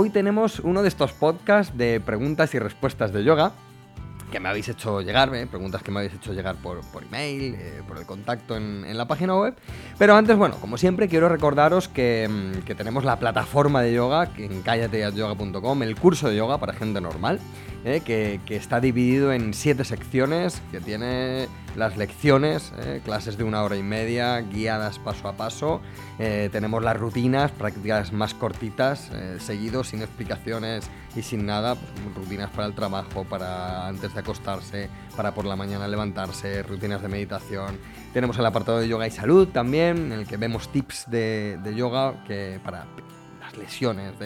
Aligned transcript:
Hoy 0.00 0.10
tenemos 0.10 0.60
uno 0.60 0.82
de 0.82 0.88
estos 0.88 1.12
podcasts 1.12 1.76
de 1.76 1.98
preguntas 1.98 2.54
y 2.54 2.60
respuestas 2.60 3.12
de 3.12 3.24
yoga, 3.24 3.50
que 4.30 4.38
me 4.38 4.48
habéis 4.48 4.68
hecho 4.68 5.00
llegar, 5.00 5.34
¿eh? 5.34 5.44
preguntas 5.48 5.82
que 5.82 5.90
me 5.90 5.98
habéis 5.98 6.14
hecho 6.14 6.32
llegar 6.32 6.54
por, 6.54 6.78
email, 7.02 7.56
eh, 7.58 7.82
por 7.88 7.98
el 7.98 8.06
contacto 8.06 8.56
en, 8.56 8.96
la 8.96 9.08
página 9.08 9.34
web. 9.34 9.56
Pero 9.98 10.14
antes, 10.14 10.36
bueno, 10.36 10.54
como 10.60 10.78
siempre, 10.78 11.08
quiero 11.08 11.28
recordaros 11.28 11.88
que, 11.88 12.28
mm, 12.30 12.76
tenemos 12.76 13.04
la 13.04 13.18
plataforma 13.18 13.82
de 13.82 13.92
yoga 13.92 14.30
en 14.36 14.62
callateatyoga.com, 14.62 15.82
el 15.82 15.96
curso 15.96 16.28
de 16.28 16.36
yoga 16.36 16.58
para 16.58 16.74
gente 16.74 17.00
normal, 17.00 17.40
¿eh? 17.84 18.00
que, 18.04 18.40
está 18.48 18.80
dividido 18.80 19.32
en 19.32 19.54
siete 19.54 19.84
secciones, 19.84 20.60
que 20.70 20.80
tiene 20.80 21.48
las 21.76 21.96
lecciones, 21.96 22.72
clases 23.04 23.38
de 23.38 23.44
una 23.44 23.62
hora 23.62 23.76
y 23.76 23.82
media, 23.82 24.40
guiadas 24.40 24.98
paso 24.98 25.28
a 25.28 25.34
paso. 25.34 25.80
tenemos 26.16 26.82
las 26.82 26.96
rutinas, 26.96 27.52
prácticas 27.52 28.12
más 28.12 28.34
cortitas, 28.34 29.10
seguidos, 29.38 29.88
sin 29.88 30.02
explicaciones 30.02 30.90
y 31.14 31.22
sin 31.22 31.46
nada, 31.46 31.74
pues, 31.74 32.14
rutinas 32.14 32.50
para 32.50 32.66
el 32.66 32.74
trabajo, 32.74 33.24
para 33.24 33.86
antes 33.86 34.14
de 34.14 34.20
acostarse, 34.20 34.88
para 35.16 35.34
por 35.34 35.44
la 35.44 35.56
mañana 35.56 35.86
levantarse, 35.88 36.62
rutinas 36.62 37.02
de 37.02 37.08
meditación. 37.08 37.78
Tenemos 38.12 38.38
el 38.38 38.46
apartado 38.46 38.78
de 38.78 38.88
yoga 38.88 39.06
y 39.06 39.10
salud 39.10 39.48
también, 39.48 40.12
en 40.12 40.12
el 40.12 40.26
que 40.26 40.36
vemos 40.36 40.70
tips 40.72 41.10
de, 41.10 41.58
yoga 41.76 42.24
que 42.26 42.60
para 42.64 42.86
las 43.40 43.56
lesiones 43.56 44.18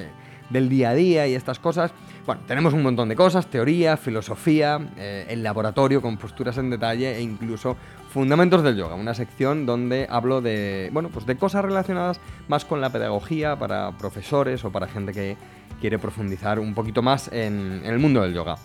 del 0.53 0.69
día 0.69 0.91
a 0.91 0.95
día 0.95 1.27
y 1.27 1.35
estas 1.35 1.59
cosas. 1.59 1.93
Bueno, 2.27 2.43
tenemos 2.47 2.73
un 2.73 2.83
montón 2.83 3.09
de 3.09 3.17
cosas, 3.17 3.47
teoría, 3.49 3.97
filosofía, 3.97 4.79
eh, 4.97 5.27
el 5.29 5.43
laboratorio 5.43 6.01
con 6.01 6.17
posturas 6.19 6.59
en 6.59 6.71
detalle 6.71 7.17
e 7.17 7.21
incluso 7.21 7.77
fundamentos 8.13 8.63
del 8.63 8.77
yoga, 8.77 8.95
una 8.95 9.15
sección 9.15 9.67
donde 9.67 10.07
hablo 10.09 10.41
de, 10.41 10.91
bueno, 10.93 11.09
pues 11.09 11.27
de 11.27 11.37
cosas 11.37 11.65
relacionadas 11.65 12.21
más 12.47 12.65
con 12.65 12.81
la 12.81 12.91
pedagogía 12.91 13.59
para 13.59 13.91
profesores 13.97 14.65
o 14.65 14.71
para 14.71 14.87
gente 14.87 15.13
que 15.13 15.37
quiere 15.81 15.99
profundizar 15.99 16.61
un 16.61 16.75
poquito 16.75 17.03
más 17.03 17.29
en, 17.33 17.83
el 17.85 17.99
mundo 17.99 18.23
del 18.23 18.35
yoga. 18.35 18.57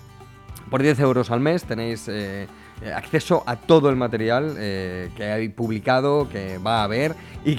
Por 0.69 0.83
10 0.83 0.99
euros 0.99 1.31
al 1.31 1.39
mes 1.39 1.63
tenéis 1.63 2.07
eh, 2.09 2.47
eh, 2.81 2.93
acceso 2.93 3.41
a 3.47 3.55
todo 3.55 3.89
el 3.89 3.95
material 3.95 4.55
eh, 4.59 5.09
que 5.15 5.23
hay 5.25 5.49
publicado, 5.49 6.29
que 6.29 6.59
va 6.59 6.81
a 6.81 6.83
haber 6.83 7.15
y 7.43 7.55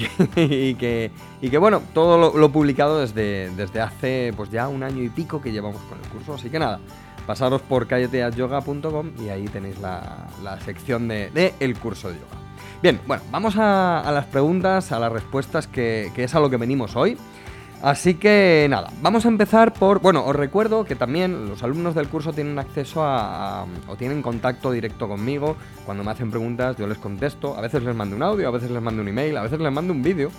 que, 0.77 1.11
bueno, 1.59 1.83
todo 1.93 2.37
lo, 2.37 2.53
publicado 2.53 3.01
desde, 3.01 3.51
desde 3.57 3.81
hace 3.81 4.33
pues 4.37 4.51
ya 4.51 4.69
un 4.69 4.85
año 4.85 5.03
y 5.03 5.09
pico 5.09 5.41
que 5.41 5.51
llevamos 5.51 5.83
con 5.83 5.99
el 5.99 6.09
curso. 6.09 6.35
Así 6.35 6.51
que 6.51 6.61
nada, 6.61 6.79
pasaros 7.27 7.63
por 7.63 7.89
calleteayoga.com 7.89 9.11
y 9.19 9.29
ahí 9.31 9.47
tenéis 9.49 9.79
la, 9.81 10.29
sección 10.65 11.09
de, 11.09 11.53
el 11.59 11.77
curso 11.79 12.11
de 12.11 12.15
yoga. 12.15 12.39
Bien, 12.81 13.01
bueno, 13.09 13.25
vamos 13.33 13.57
a, 13.57 14.09
las 14.13 14.27
preguntas, 14.27 14.93
a 14.93 15.01
las 15.01 15.11
respuestas, 15.11 15.67
que 15.67 16.13
es 16.17 16.35
a 16.37 16.39
lo 16.39 16.49
que 16.49 16.59
venimos 16.59 16.95
hoy. 16.95 17.19
Así 17.83 18.15
que 18.15 18.67
nada, 18.69 18.91
vamos 19.03 19.25
a 19.25 19.29
empezar 19.29 19.73
por... 19.73 20.01
Bueno, 20.01 20.25
os 20.25 20.35
recuerdo 20.35 20.85
que 20.85 20.97
también 20.97 21.49
los 21.49 21.63
alumnos 21.63 21.95
del 21.95 22.09
curso 22.09 22.33
tienen 22.33 22.59
acceso 22.59 23.05
a, 23.05 23.67
o 23.87 23.95
tienen 23.95 24.21
contacto 24.21 24.73
directo 24.73 25.07
conmigo. 25.07 25.57
Cuando 25.87 26.03
me 26.03 26.11
hacen 26.11 26.31
preguntas 26.31 26.77
yo 26.77 26.89
les 26.89 26.99
contesto. 26.99 27.57
A 27.57 27.61
veces 27.61 27.85
les 27.85 27.95
mando 27.95 28.17
un 28.17 28.23
audio, 28.25 28.49
a 28.49 28.51
veces 28.51 28.73
les 28.73 28.83
mando 28.83 29.01
un 29.01 29.09
email, 29.09 29.37
a 29.37 29.43
veces 29.43 29.61
les 29.61 29.73
mando 29.73 29.93
un 29.93 30.03
vídeo. 30.03 30.31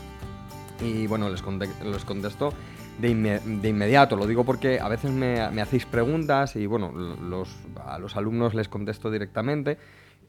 Y 0.81 1.07
bueno, 1.07 1.29
les, 1.29 1.41
contesto 1.41 2.53
de, 2.99 3.09
inmediato. 3.09 4.17
Lo 4.17 4.27
digo 4.27 4.43
porque 4.43 4.81
a 4.81 4.89
veces 4.89 5.11
me, 5.11 5.39
hacéis 5.39 5.85
preguntas 5.85 6.57
y 6.57 6.65
bueno, 6.65 6.93
a 7.85 7.99
los 7.99 8.17
alumnos 8.17 8.53
les 8.53 8.67
contesto 8.67 9.09
directamente 9.09 9.77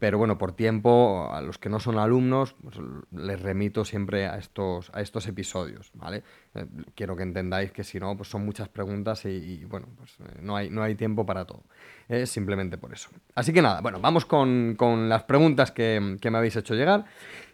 pero 0.00 0.16
bueno, 0.16 0.38
por 0.38 0.52
tiempo, 0.52 1.28
a 1.30 1.42
los 1.42 1.58
que 1.58 1.68
no 1.68 1.78
son 1.78 1.98
alumnos, 1.98 2.56
pues, 2.62 2.76
les 3.12 3.40
remito 3.40 3.84
siempre 3.84 4.26
a 4.26 4.38
estos, 4.38 4.90
a 4.94 5.02
estos 5.02 5.28
episodios, 5.28 5.90
¿vale? 5.92 6.22
Eh, 6.54 6.64
quiero 6.94 7.14
que 7.14 7.22
entendáis 7.22 7.70
que 7.70 7.84
si 7.84 8.00
no, 8.00 8.16
pues 8.16 8.30
son 8.30 8.46
muchas 8.46 8.70
preguntas 8.70 9.26
y, 9.26 9.62
bueno, 9.66 9.88
pues 9.98 10.12
eh, 10.20 10.38
no, 10.40 10.56
hay, 10.56 10.70
no 10.70 10.82
hay 10.82 10.94
tiempo 10.94 11.26
para 11.26 11.44
todo. 11.44 11.64
Es 12.08 12.30
simplemente 12.30 12.78
por 12.78 12.94
eso. 12.94 13.10
Así 13.34 13.52
que 13.52 13.60
nada, 13.60 13.82
bueno, 13.82 14.00
vamos 14.00 14.24
con, 14.24 14.74
las 15.10 15.24
preguntas 15.24 15.70
que, 15.70 16.00
me 16.00 16.38
habéis 16.38 16.56
hecho 16.56 16.74
llegar. 16.74 17.04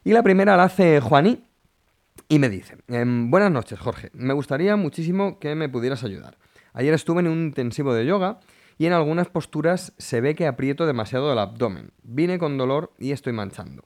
Y 0.04 0.12
la 0.12 0.22
primera 0.22 0.56
la 0.56 0.64
hace 0.64 1.00
Juaní 1.00 1.42
y 2.28 2.38
me 2.38 2.48
dice, 2.48 2.76
em, 2.86 3.28
buenas 3.28 3.50
noches 3.50 3.80
Jorge, 3.80 4.10
me 4.14 4.34
gustaría 4.34 4.76
muchísimo 4.76 5.40
que 5.40 5.56
me 5.56 5.68
pudieras 5.68 6.04
ayudar. 6.04 6.38
Ayer 6.74 6.94
estuve 6.94 7.20
en 7.20 7.26
un 7.26 7.38
intensivo 7.46 7.92
de 7.92 8.06
yoga 8.06 8.38
y 8.78 8.86
en 8.86 8.92
algunas 8.92 9.28
posturas 9.28 9.92
se 9.98 10.20
ve 10.20 10.34
que 10.34 10.46
aprieto 10.46 10.86
demasiado 10.86 11.32
el 11.32 11.38
abdomen. 11.38 11.92
Vine 12.02 12.38
con 12.38 12.58
dolor 12.58 12.92
y 12.98 13.12
estoy 13.12 13.32
manchando. 13.32 13.84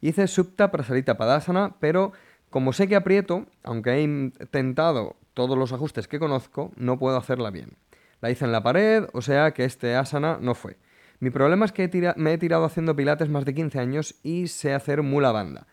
Hice 0.00 0.28
Supta 0.28 0.70
Prasarita 0.70 1.16
Padasana, 1.16 1.76
pero 1.80 2.12
como 2.50 2.72
sé 2.72 2.88
que 2.88 2.96
aprieto, 2.96 3.46
aunque 3.62 3.90
he 3.90 4.02
intentado 4.02 5.16
todos 5.34 5.58
los 5.58 5.72
ajustes 5.72 6.08
que 6.08 6.18
conozco, 6.18 6.72
no 6.76 6.98
puedo 6.98 7.16
hacerla 7.16 7.50
bien. 7.50 7.76
La 8.20 8.30
hice 8.30 8.44
en 8.44 8.52
la 8.52 8.62
pared, 8.62 9.04
o 9.12 9.22
sea 9.22 9.52
que 9.52 9.64
este 9.64 9.94
asana 9.94 10.38
no 10.40 10.54
fue. 10.54 10.78
Mi 11.20 11.30
problema 11.30 11.64
es 11.64 11.72
que 11.72 12.14
me 12.16 12.32
he 12.32 12.38
tirado 12.38 12.64
haciendo 12.64 12.94
pilates 12.94 13.28
más 13.28 13.44
de 13.44 13.54
15 13.54 13.78
años 13.80 14.14
y 14.22 14.48
sé 14.48 14.72
hacer 14.72 15.02
mula 15.02 15.32
banda. 15.32 15.66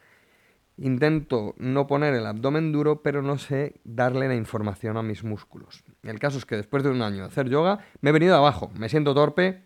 Intento 0.78 1.56
no 1.58 1.88
poner 1.88 2.13
el 2.13 2.25
abdomen 2.25 2.72
duro, 2.72 3.02
pero 3.02 3.22
no 3.22 3.38
sé 3.38 3.75
darle 3.84 4.28
la 4.28 4.36
información 4.36 4.97
a 4.97 5.03
mis 5.03 5.24
músculos. 5.24 5.84
El 6.03 6.19
caso 6.19 6.38
es 6.38 6.46
que 6.46 6.58
después 6.58 6.84
de 6.84 6.90
un 6.90 7.02
año 7.02 7.19
de 7.19 7.28
hacer 7.28 7.50
yoga, 7.50 7.80
me 8.02 8.09
he 8.09 8.13
venido 8.13 8.36
abajo, 8.36 8.72
me 8.75 8.90
siento 8.90 9.13
torpe 9.13 9.62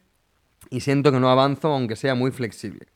y 0.70 0.82
siento 0.82 1.12
que 1.12 1.20
no 1.20 1.30
avanzo 1.30 1.74
aunque 1.74 1.96
sea 1.96 2.14
muy 2.14 2.32
flexible. 2.32 2.88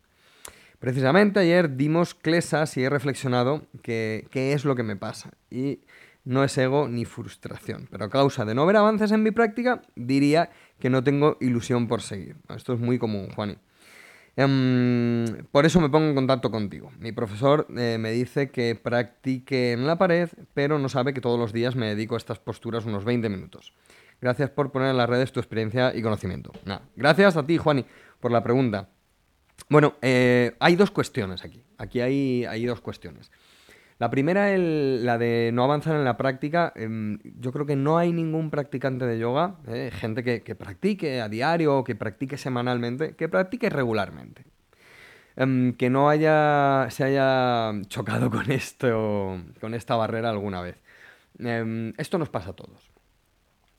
Precisamente 0.80 1.40
ayer 1.40 1.76
dimos 1.76 2.14
clesas 2.14 2.78
y 2.78 2.84
he 2.84 2.90
reflexionado 2.90 3.66
qué 3.82 4.28
es 4.34 4.66
lo 4.66 4.76
que 4.76 4.84
me 4.84 4.96
pasa. 4.96 5.32
Y 5.50 5.80
no 6.26 6.44
es 6.44 6.58
ego 6.58 6.88
ni 6.88 7.06
frustración, 7.06 7.88
pero 7.90 8.06
a 8.06 8.10
causa 8.10 8.46
de 8.46 8.56
no 8.56 8.66
ver 8.66 8.78
avances 8.78 9.12
en 9.12 9.24
mi 9.24 9.32
práctica, 9.32 9.82
diría 9.96 10.52
que 10.80 10.90
no 10.90 11.04
tengo 11.04 11.38
ilusión 11.42 11.88
por 11.88 12.02
seguir. 12.02 12.36
Esto 12.56 12.74
es 12.74 12.80
muy 12.80 12.98
común, 13.00 13.30
Juani. 13.36 13.58
Em, 14.36 15.46
por 15.52 15.66
eso 15.66 15.80
me 15.80 15.90
pongo 15.90 16.08
en 16.08 16.16
contacto 16.16 16.50
contigo. 16.50 16.92
Mi 17.00 17.12
profesor 17.12 17.68
eh, 17.78 17.98
me 18.00 18.12
dice 18.12 18.50
que 18.50 18.76
practique 18.76 19.74
en 19.74 19.86
la 19.86 19.98
pared, 19.98 20.30
pero 20.54 20.80
no 20.80 20.90
sabe 20.90 21.14
que 21.14 21.22
todos 21.22 21.40
los 21.40 21.54
días 21.54 21.76
me 21.76 21.88
dedico 21.88 22.16
a 22.16 22.18
estas 22.18 22.40
posturas 22.40 22.86
unos 22.86 23.06
20 23.06 23.30
minutos. 23.30 23.74
Gracias 24.22 24.50
por 24.50 24.72
poner 24.72 24.90
en 24.90 24.98
las 24.98 25.10
redes 25.10 25.32
tu 25.32 25.40
experiencia 25.40 25.96
y 25.96 26.02
conocimiento. 26.02 26.52
gracias 26.96 27.38
a 27.38 27.46
ti, 27.46 27.58
Juani, 27.58 27.86
por 28.20 28.32
la 28.32 28.42
pregunta. 28.42 28.90
Bueno, 29.70 29.96
eh, 30.02 30.56
hay 30.60 30.76
dos 30.76 30.92
cuestiones 30.92 31.44
aquí. 31.44 31.64
Aquí 31.78 32.00
hay, 32.00 32.46
hay 32.46 32.66
dos 32.66 32.82
cuestiones. 32.82 33.32
La 34.04 34.10
primera, 34.10 34.58
la 34.58 35.18
de 35.18 35.52
no 35.54 35.64
avanzar 35.64 35.96
en 35.96 36.04
la 36.04 36.18
práctica. 36.18 36.74
Em, 36.76 37.20
yo 37.40 37.54
creo 37.54 37.66
que 37.66 37.78
no 37.78 37.98
hay 37.98 38.12
ningún 38.12 38.50
practicante 38.50 39.06
de 39.06 39.18
yoga, 39.18 39.56
eh, 39.66 39.92
gente 39.94 40.26
que, 40.26 40.56
practique 40.56 41.22
a 41.22 41.30
diario, 41.30 41.86
que 41.86 41.96
practique 41.96 42.36
semanalmente, 42.36 43.16
que 43.16 43.30
practique 43.30 43.70
regularmente. 43.70 44.44
Em, 45.38 45.72
que 45.76 45.90
no 45.90 46.10
haya, 46.10 46.88
se 46.90 47.06
haya 47.06 47.72
chocado 47.88 48.30
con, 48.30 48.52
esto, 48.52 49.42
con 49.62 49.74
esta 49.74 49.96
barrera 49.96 50.32
alguna 50.32 50.60
vez. 50.60 50.76
Em, 51.40 51.94
esto 51.98 52.18
nos 52.18 52.28
pasa 52.28 52.50
a 52.50 52.54
todos. 52.58 52.92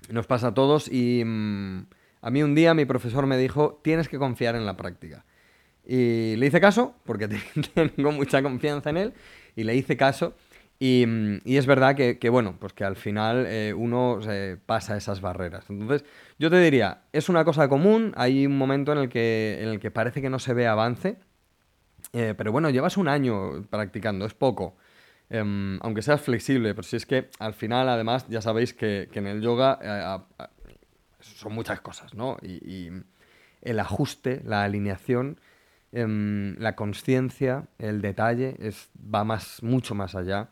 Nos 0.09 0.27
pasa 0.27 0.49
a 0.49 0.55
todos 0.55 0.91
y 0.91 1.21
a 1.21 2.31
mí 2.31 2.43
un 2.43 2.55
día 2.55 2.73
mi 2.73 2.87
profesor 2.87 3.27
me 3.27 3.37
dijo, 3.37 3.79
tienes 3.85 4.09
que 4.09 4.17
confiar 4.17 4.57
en 4.57 4.65
la 4.65 4.75
práctica. 4.79 5.27
Y 5.87 6.37
le 6.37 6.47
hice 6.47 6.63
caso, 6.63 6.95
porque 7.05 7.29
tengo 7.75 8.11
mucha 8.11 8.43
confianza 8.43 8.89
en 8.89 8.97
él, 8.97 9.15
y 9.57 9.65
le 9.65 9.75
hice 9.77 9.97
caso. 9.97 10.35
Y, 10.79 11.07
es 11.57 11.67
verdad 11.67 11.95
que, 11.95 12.29
bueno, 12.29 12.57
pues 12.59 12.73
que 12.73 12.85
al 12.85 12.97
final 12.97 13.47
eh, 13.49 13.73
uno 13.75 14.19
pasa 14.67 14.97
esas 14.97 15.21
barreras. 15.21 15.65
Entonces, 15.71 16.05
yo 16.39 16.51
te 16.51 16.61
diría, 16.61 17.03
es 17.13 17.29
una 17.29 17.45
cosa 17.45 17.69
común, 17.69 18.13
hay 18.17 18.47
un 18.47 18.59
momento 18.59 18.93
en 18.93 18.99
el 18.99 19.09
que, 19.09 19.59
en 19.63 19.69
el 19.69 19.81
que 19.81 19.91
parece 19.91 20.21
que 20.21 20.29
no 20.29 20.39
se 20.39 20.53
ve 20.53 20.67
avance, 20.67 21.17
eh, 22.13 22.35
pero 22.37 22.53
bueno, 22.53 22.71
llevas 22.71 22.97
un 22.97 23.09
año 23.09 23.63
practicando, 23.71 24.27
es 24.27 24.35
poco. 24.35 24.77
Em, 25.31 25.79
aunque 25.81 26.03
seas 26.03 26.21
flexible, 26.21 26.75
pero 26.75 26.83
si 26.83 26.97
es 26.97 27.07
que 27.07 27.31
al 27.39 27.55
final, 27.55 27.89
además, 27.89 28.27
ya 28.29 28.43
sabéis 28.43 28.75
que, 28.75 29.09
en 29.15 29.27
el 29.27 29.41
yoga 29.41 29.79
eh, 29.83 30.47
son 31.21 31.55
muchas 31.55 31.81
cosas, 31.81 32.15
¿no? 32.15 32.37
y 32.43 32.91
el 33.63 33.81
ajuste, 33.81 34.43
la 34.45 34.65
alineación 34.65 35.41
Em, 35.97 36.57
la 36.59 36.75
conciencia, 36.75 37.69
el 37.79 38.03
detalle, 38.03 38.57
es, 38.59 38.91
va 38.99 39.23
más, 39.23 39.63
mucho 39.63 39.95
más 39.95 40.17
allá 40.17 40.49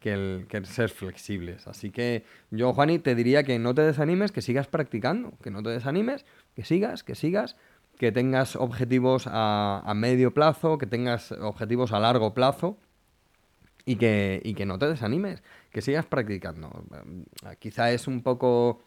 que 0.00 0.14
el, 0.14 0.46
que 0.48 0.64
ser 0.64 0.88
flexibles. 0.88 1.66
Así 1.66 1.90
que 1.90 2.24
yo, 2.50 2.72
Juani, 2.72 2.98
te 2.98 3.14
diría 3.14 3.42
que 3.42 3.58
no 3.58 3.74
te 3.74 3.82
desanimes, 3.82 4.32
que 4.32 4.40
sigas 4.40 4.68
practicando, 4.68 5.34
que 5.42 5.50
no 5.50 5.62
te 5.62 5.68
desanimes, 5.68 6.24
que 6.54 6.64
sigas, 6.64 7.04
que 7.04 7.14
sigas, 7.14 7.56
que 7.98 8.10
tengas 8.10 8.56
objetivos 8.56 9.24
a, 9.26 9.92
medio 9.94 10.32
plazo, 10.32 10.78
que 10.78 10.86
tengas 10.86 11.30
objetivos 11.30 11.92
a 11.92 12.00
largo 12.00 12.32
plazo 12.32 12.78
y 13.84 13.96
que, 13.96 14.40
y 14.42 14.54
que 14.54 14.64
no 14.64 14.78
te 14.78 14.88
desanimes, 14.88 15.42
que 15.72 15.82
sigas 15.82 16.06
practicando. 16.06 16.86
Quizá 17.58 17.90
es 17.90 18.06
un 18.06 18.22
poco 18.22 18.80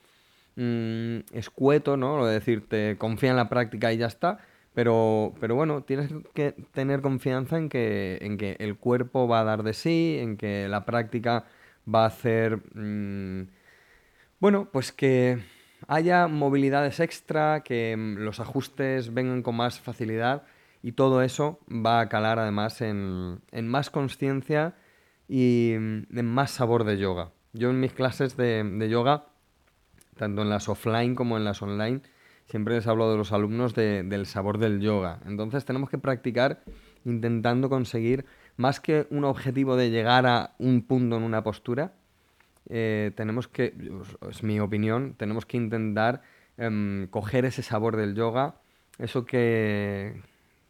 mm, 0.56 1.20
escueto, 1.34 1.98
¿no? 1.98 2.18
Lo 2.18 2.26
de 2.26 2.34
decirte 2.34 2.96
confía 2.98 3.30
en 3.30 3.36
la 3.36 3.48
práctica 3.48 3.94
y 3.94 3.98
ya 3.98 4.08
está, 4.08 4.40
pero, 4.74 5.34
pero 5.40 5.56
bueno, 5.56 5.84
tienes 5.84 6.12
que 6.34 6.54
tener 6.72 7.02
confianza 7.02 7.58
en 7.58 7.70
que, 7.70 8.20
en 8.22 8.38
que 8.38 8.56
el 8.60 8.78
cuerpo 8.78 9.28
va 9.28 9.42
a 9.42 9.44
dar 9.44 9.64
de 9.64 9.74
sí, 9.74 10.18
en 10.20 10.38
que 10.38 10.68
la 10.68 10.86
práctica 10.86 11.46
va 11.94 12.04
a 12.04 12.08
hacer... 12.08 12.60
Mm, 12.76 13.48
bueno, 14.40 14.70
pues 14.72 14.92
que 14.92 15.40
haya 15.88 16.28
movilidades 16.28 17.00
extra, 17.00 17.62
que 17.64 17.96
mm, 17.98 18.18
los 18.20 18.40
ajustes 18.40 19.14
vengan 19.14 19.42
con 19.42 19.56
más 19.56 19.80
facilidad 19.80 20.44
y 20.82 20.94
todo 20.94 21.22
eso 21.24 21.60
va 21.70 22.00
a 22.00 22.10
calar 22.10 22.40
además 22.40 22.82
en, 22.82 23.42
en 23.52 23.68
más 23.68 23.90
conciencia 23.90 24.76
y 25.28 25.76
mm, 25.78 26.18
en 26.18 26.26
más 26.26 26.52
sabor 26.52 26.84
de 26.84 26.98
yoga. 26.98 27.32
Yo 27.54 27.70
en 27.70 27.80
mis 27.80 27.94
clases 27.94 28.38
de, 28.38 28.64
de 28.64 28.90
yoga, 28.90 29.26
tanto 30.16 30.42
en 30.42 30.50
las 30.50 30.70
offline 30.70 31.16
como 31.16 31.38
en 31.38 31.44
las 31.44 31.62
online, 31.62 32.02
siempre 32.50 32.76
les 32.76 32.88
hablo 32.88 33.12
de 33.12 33.18
los 33.18 33.32
alumnos 33.32 33.76
del 33.76 34.26
sabor 34.26 34.58
del 34.58 34.82
yoga. 34.82 35.20
Entonces 35.26 35.66
tenemos 35.66 35.90
que 35.90 36.00
practicar 36.00 36.64
intentando 37.06 37.70
conseguir, 37.70 38.26
más 38.58 38.80
que 38.80 39.08
un 39.12 39.24
objetivo 39.24 39.76
de 39.76 39.90
llegar 39.92 40.26
a 40.26 40.56
un 40.58 40.82
punto 40.82 41.16
en 41.18 41.24
una 41.24 41.44
postura, 41.44 41.94
eh, 42.68 43.12
tenemos 43.16 43.48
que, 43.48 43.74
es 44.30 44.44
mi 44.44 44.60
opinión, 44.60 45.16
tenemos 45.16 45.46
que 45.46 45.58
intentar 45.58 46.22
em, 46.58 47.08
coger 47.08 47.46
ese 47.46 47.64
sabor 47.64 47.96
del 47.96 48.16
yoga, 48.16 48.56
eso 48.98 49.26
que, 49.26 50.22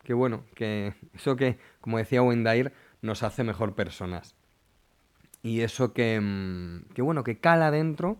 que 0.04 0.14
bueno, 0.14 0.44
que 0.56 0.94
eso 1.14 1.36
que, 1.36 1.58
como 1.82 1.98
decía 1.98 2.22
Wendair, 2.22 2.74
nos 3.02 3.24
hace 3.24 3.44
mejor 3.44 3.74
personas. 3.74 4.36
Y 5.42 5.62
eso 5.62 5.94
que, 5.94 6.16
em, 6.16 6.84
que 6.94 7.02
bueno, 7.02 7.24
que 7.24 7.40
cala 7.40 7.72
dentro 7.72 8.20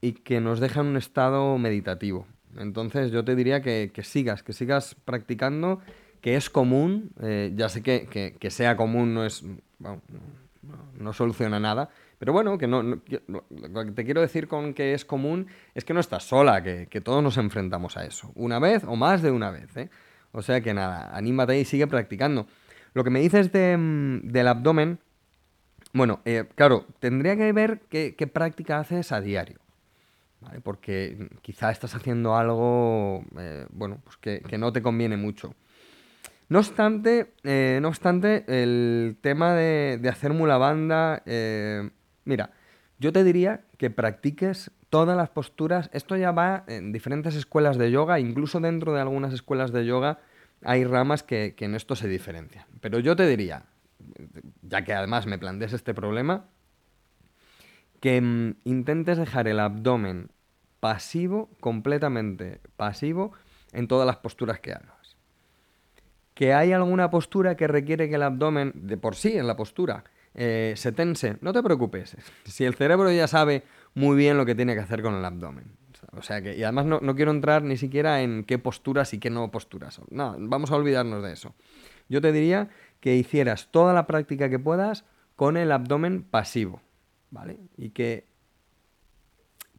y 0.00 0.12
que 0.12 0.40
nos 0.40 0.60
deja 0.60 0.80
en 0.80 0.86
un 0.88 0.96
estado 0.96 1.58
meditativo. 1.58 2.26
Entonces 2.58 3.10
yo 3.10 3.24
te 3.24 3.34
diría 3.34 3.60
que, 3.60 3.90
sigas, 4.02 4.42
que 4.42 4.52
sigas 4.52 4.94
practicando, 5.04 5.80
que 6.20 6.36
es 6.36 6.50
común, 6.50 7.10
eh, 7.22 7.52
ya 7.54 7.68
sé 7.68 7.82
que, 7.82 8.36
que, 8.38 8.50
sea 8.50 8.76
común 8.76 9.14
no 9.14 9.24
es, 9.24 9.44
no, 9.78 11.12
soluciona 11.12 11.60
nada, 11.60 11.90
pero 12.18 12.32
bueno, 12.32 12.58
que 12.58 12.66
no, 12.66 12.82
lo 12.82 13.84
que 13.84 13.92
te 13.92 14.04
quiero 14.04 14.20
decir 14.20 14.48
con 14.48 14.74
que 14.74 14.94
es 14.94 15.04
común 15.04 15.46
es 15.74 15.84
que 15.84 15.94
no 15.94 16.00
estás 16.00 16.24
sola, 16.24 16.62
que, 16.62 17.00
todos 17.00 17.22
nos 17.22 17.36
enfrentamos 17.36 17.96
a 17.96 18.04
eso, 18.04 18.32
una 18.34 18.58
vez 18.58 18.84
o 18.84 18.96
más 18.96 19.22
de 19.22 19.30
una 19.30 19.50
vez, 19.50 19.76
¿eh? 19.76 19.90
O 20.32 20.42
sea 20.42 20.60
que 20.60 20.74
nada, 20.74 21.16
anímate 21.16 21.58
y 21.58 21.64
sigue 21.64 21.86
practicando. 21.86 22.46
Lo 22.92 23.04
que 23.04 23.10
me 23.10 23.20
dices 23.20 23.52
de, 23.52 23.76
mm, 23.76 24.28
del 24.28 24.48
abdomen, 24.48 24.98
bueno, 25.92 26.20
eh, 26.24 26.44
claro, 26.54 26.86
tendría 26.98 27.36
que 27.36 27.52
ver 27.52 27.80
qué, 27.88 28.14
qué 28.16 28.26
práctica 28.26 28.78
haces 28.78 29.12
a 29.12 29.20
diario. 29.20 29.58
Porque 30.62 31.28
quizá 31.42 31.70
estás 31.70 31.94
haciendo 31.94 32.36
algo, 32.36 33.24
eh, 33.38 33.66
bueno, 33.70 34.00
pues 34.04 34.16
que, 34.16 34.58
no 34.58 34.72
te 34.72 34.82
conviene 34.82 35.16
mucho. 35.16 35.54
No 36.48 36.60
obstante, 36.60 37.32
eh, 37.42 37.78
no 37.82 37.88
obstante, 37.88 38.44
el 38.46 39.16
tema 39.20 39.54
de, 39.54 40.00
hacer 40.08 40.32
mula 40.32 40.58
banda, 40.58 41.22
eh, 41.26 41.90
mira, 42.24 42.50
yo 42.98 43.12
te 43.12 43.24
diría 43.24 43.62
que 43.78 43.90
practiques 43.90 44.70
todas 44.90 45.16
las 45.16 45.30
posturas. 45.30 45.90
Esto 45.92 46.16
ya 46.16 46.30
va 46.30 46.64
en 46.68 46.92
diferentes 46.92 47.34
escuelas 47.34 47.78
de 47.78 47.90
yoga, 47.90 48.20
incluso 48.20 48.60
dentro 48.60 48.92
de 48.94 49.00
algunas 49.00 49.32
escuelas 49.32 49.72
de 49.72 49.84
yoga 49.84 50.20
hay 50.62 50.84
ramas 50.84 51.22
que, 51.22 51.54
que 51.56 51.64
en 51.64 51.74
esto 51.74 51.96
se 51.96 52.08
diferencian. 52.08 52.64
Pero 52.80 52.98
yo 53.00 53.16
te 53.16 53.26
diría, 53.26 53.64
ya 54.62 54.84
que 54.84 54.94
además 54.94 55.26
me 55.26 55.38
plantees 55.38 55.72
este 55.72 55.94
problema, 55.94 56.46
que 58.06 58.20
mm, 58.20 58.58
intentes 58.62 59.18
dejar 59.18 59.48
el 59.48 59.58
abdomen 59.58 60.28
pasivo, 60.78 61.50
completamente 61.58 62.60
pasivo, 62.76 63.32
en 63.72 63.88
todas 63.88 64.06
las 64.06 64.18
posturas 64.18 64.60
que 64.60 64.70
hagas. 64.70 65.16
Que 66.32 66.54
hay 66.54 66.70
alguna 66.70 67.10
postura 67.10 67.56
que 67.56 67.66
requiere 67.66 68.08
que 68.08 68.14
el 68.14 68.22
abdomen, 68.22 68.70
de 68.76 68.96
por 68.96 69.16
sí 69.16 69.36
en 69.36 69.48
la 69.48 69.56
postura, 69.56 70.04
eh, 70.36 70.74
se 70.76 70.92
tense, 70.92 71.38
no 71.40 71.52
te 71.52 71.64
preocupes. 71.64 72.16
Si 72.44 72.64
el 72.64 72.76
cerebro 72.76 73.10
ya 73.10 73.26
sabe 73.26 73.64
muy 73.94 74.16
bien 74.16 74.36
lo 74.36 74.46
que 74.46 74.54
tiene 74.54 74.74
que 74.74 74.82
hacer 74.82 75.02
con 75.02 75.16
el 75.16 75.24
abdomen. 75.24 75.64
O 76.12 76.22
sea 76.22 76.40
que, 76.40 76.56
y 76.56 76.62
además 76.62 76.86
no, 76.86 77.00
no 77.00 77.16
quiero 77.16 77.32
entrar 77.32 77.64
ni 77.64 77.76
siquiera 77.76 78.22
en 78.22 78.44
qué 78.44 78.60
posturas 78.60 79.12
y 79.14 79.18
qué 79.18 79.30
no 79.30 79.50
posturas. 79.50 80.00
No, 80.10 80.36
vamos 80.38 80.70
a 80.70 80.76
olvidarnos 80.76 81.24
de 81.24 81.32
eso. 81.32 81.56
Yo 82.08 82.20
te 82.20 82.30
diría 82.30 82.68
que 83.00 83.16
hicieras 83.16 83.66
toda 83.72 83.92
la 83.92 84.06
práctica 84.06 84.48
que 84.48 84.60
puedas 84.60 85.04
con 85.34 85.56
el 85.56 85.72
abdomen 85.72 86.22
pasivo. 86.22 86.85
¿Vale? 87.30 87.58
Y 87.76 87.90
que 87.90 88.28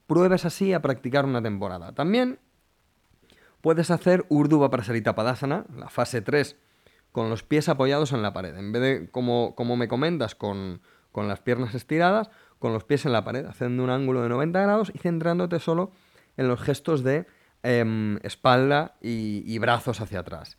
pruebes 0.07 0.45
así 0.45 0.73
a 0.73 0.81
practicar 0.81 1.25
una 1.25 1.41
temporada. 1.41 1.93
También 1.93 2.39
puedes 3.61 3.91
hacer 3.91 4.25
Urdhva 4.29 4.69
Prasarita 4.69 5.15
Padasana, 5.15 5.65
la 5.75 5.89
fase 5.89 6.21
3, 6.21 6.55
con 7.11 7.29
los 7.29 7.43
pies 7.43 7.69
apoyados 7.69 8.13
en 8.13 8.21
la 8.21 8.33
pared. 8.33 8.55
En 8.55 8.71
vez 8.71 8.81
de, 8.81 9.11
como, 9.11 9.55
como 9.55 9.75
me 9.75 9.87
comentas, 9.87 10.35
con, 10.35 10.81
con, 11.11 11.27
las 11.27 11.39
piernas 11.39 11.75
estiradas, 11.75 12.29
con 12.59 12.73
los 12.73 12.83
pies 12.83 13.05
en 13.05 13.11
la 13.11 13.23
pared, 13.23 13.45
haciendo 13.45 13.83
un 13.83 13.89
ángulo 13.89 14.21
de 14.21 14.29
90 14.29 14.61
grados 14.61 14.91
y 14.93 14.97
centrándote 14.99 15.59
solo 15.59 15.91
en 16.37 16.47
los 16.47 16.61
gestos 16.61 17.03
de 17.03 17.27
em, 17.63 18.19
espalda 18.23 18.95
y, 19.01 19.57
brazos 19.59 19.99
hacia 19.99 20.19
atrás. 20.19 20.57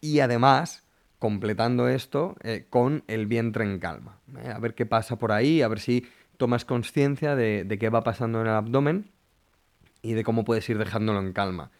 Y 0.00 0.20
además, 0.20 0.84
completando 1.18 1.88
esto 1.88 2.36
eh, 2.42 2.66
con 2.68 3.04
el 3.08 3.26
vientre 3.26 3.64
en 3.64 3.78
calma. 3.78 4.18
¿eh? 4.42 4.50
A 4.50 4.58
ver 4.58 4.74
qué 4.74 4.86
pasa 4.86 5.16
por 5.16 5.32
ahí, 5.32 5.62
a 5.62 5.68
ver 5.68 5.80
si 5.80 6.06
tomas 6.36 6.64
conciencia 6.64 7.34
de, 7.34 7.76
qué 7.78 7.88
va 7.90 8.02
pasando 8.02 8.40
en 8.40 8.46
el 8.46 8.52
abdomen 8.52 9.10
y 10.02 10.12
de 10.12 10.24
cómo 10.24 10.44
puedes 10.44 10.68
ir 10.68 10.78
dejándolo 10.78 11.20
en 11.20 11.32
calma. 11.32 11.70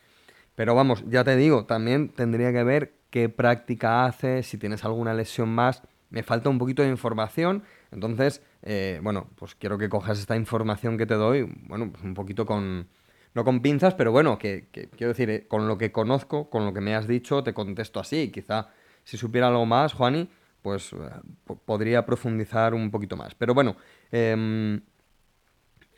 Pero 0.54 0.74
vamos, 0.74 1.04
ya 1.08 1.22
te 1.22 1.36
digo, 1.36 1.66
también 1.66 2.08
tendría 2.08 2.52
que 2.52 2.64
ver 2.64 2.94
qué 3.10 3.28
práctica 3.28 4.04
haces, 4.04 4.46
si 4.46 4.58
tienes 4.58 4.84
alguna 4.84 5.14
lesión 5.14 5.48
más. 5.48 5.82
Me 6.10 6.24
falta 6.24 6.48
un 6.48 6.58
poquito 6.58 6.82
de 6.82 6.88
información, 6.88 7.62
entonces, 7.92 8.42
eh, 8.62 8.98
bueno, 9.02 9.28
pues 9.36 9.54
quiero 9.54 9.78
que 9.78 9.88
cojas 9.88 10.18
esta 10.18 10.36
información 10.36 10.98
que 10.98 11.06
te 11.06 11.14
doy, 11.14 11.42
bueno, 11.68 11.90
pues 11.92 12.02
un 12.02 12.14
poquito 12.14 12.44
con, 12.44 12.88
no 13.34 13.44
con 13.44 13.60
pinzas, 13.60 13.94
pero 13.94 14.10
bueno, 14.10 14.38
que, 14.38 14.68
quiero 14.72 15.12
decir, 15.12 15.46
con 15.46 15.68
lo 15.68 15.78
que 15.78 15.92
conozco, 15.92 16.50
con 16.50 16.64
lo 16.64 16.72
que 16.72 16.80
me 16.80 16.94
has 16.94 17.06
dicho, 17.06 17.44
te 17.44 17.54
contesto 17.54 18.00
así. 18.00 18.32
Quizá 18.32 18.68
si 19.08 19.16
supiera 19.16 19.48
algo 19.48 19.64
más, 19.64 19.94
Juani, 19.94 20.28
pues 20.60 20.92
eh, 20.92 20.96
podría 21.64 22.04
profundizar 22.04 22.74
un 22.74 22.90
poquito 22.90 23.16
más. 23.16 23.34
Pero 23.34 23.54
bueno, 23.54 23.74
eh, 24.12 24.80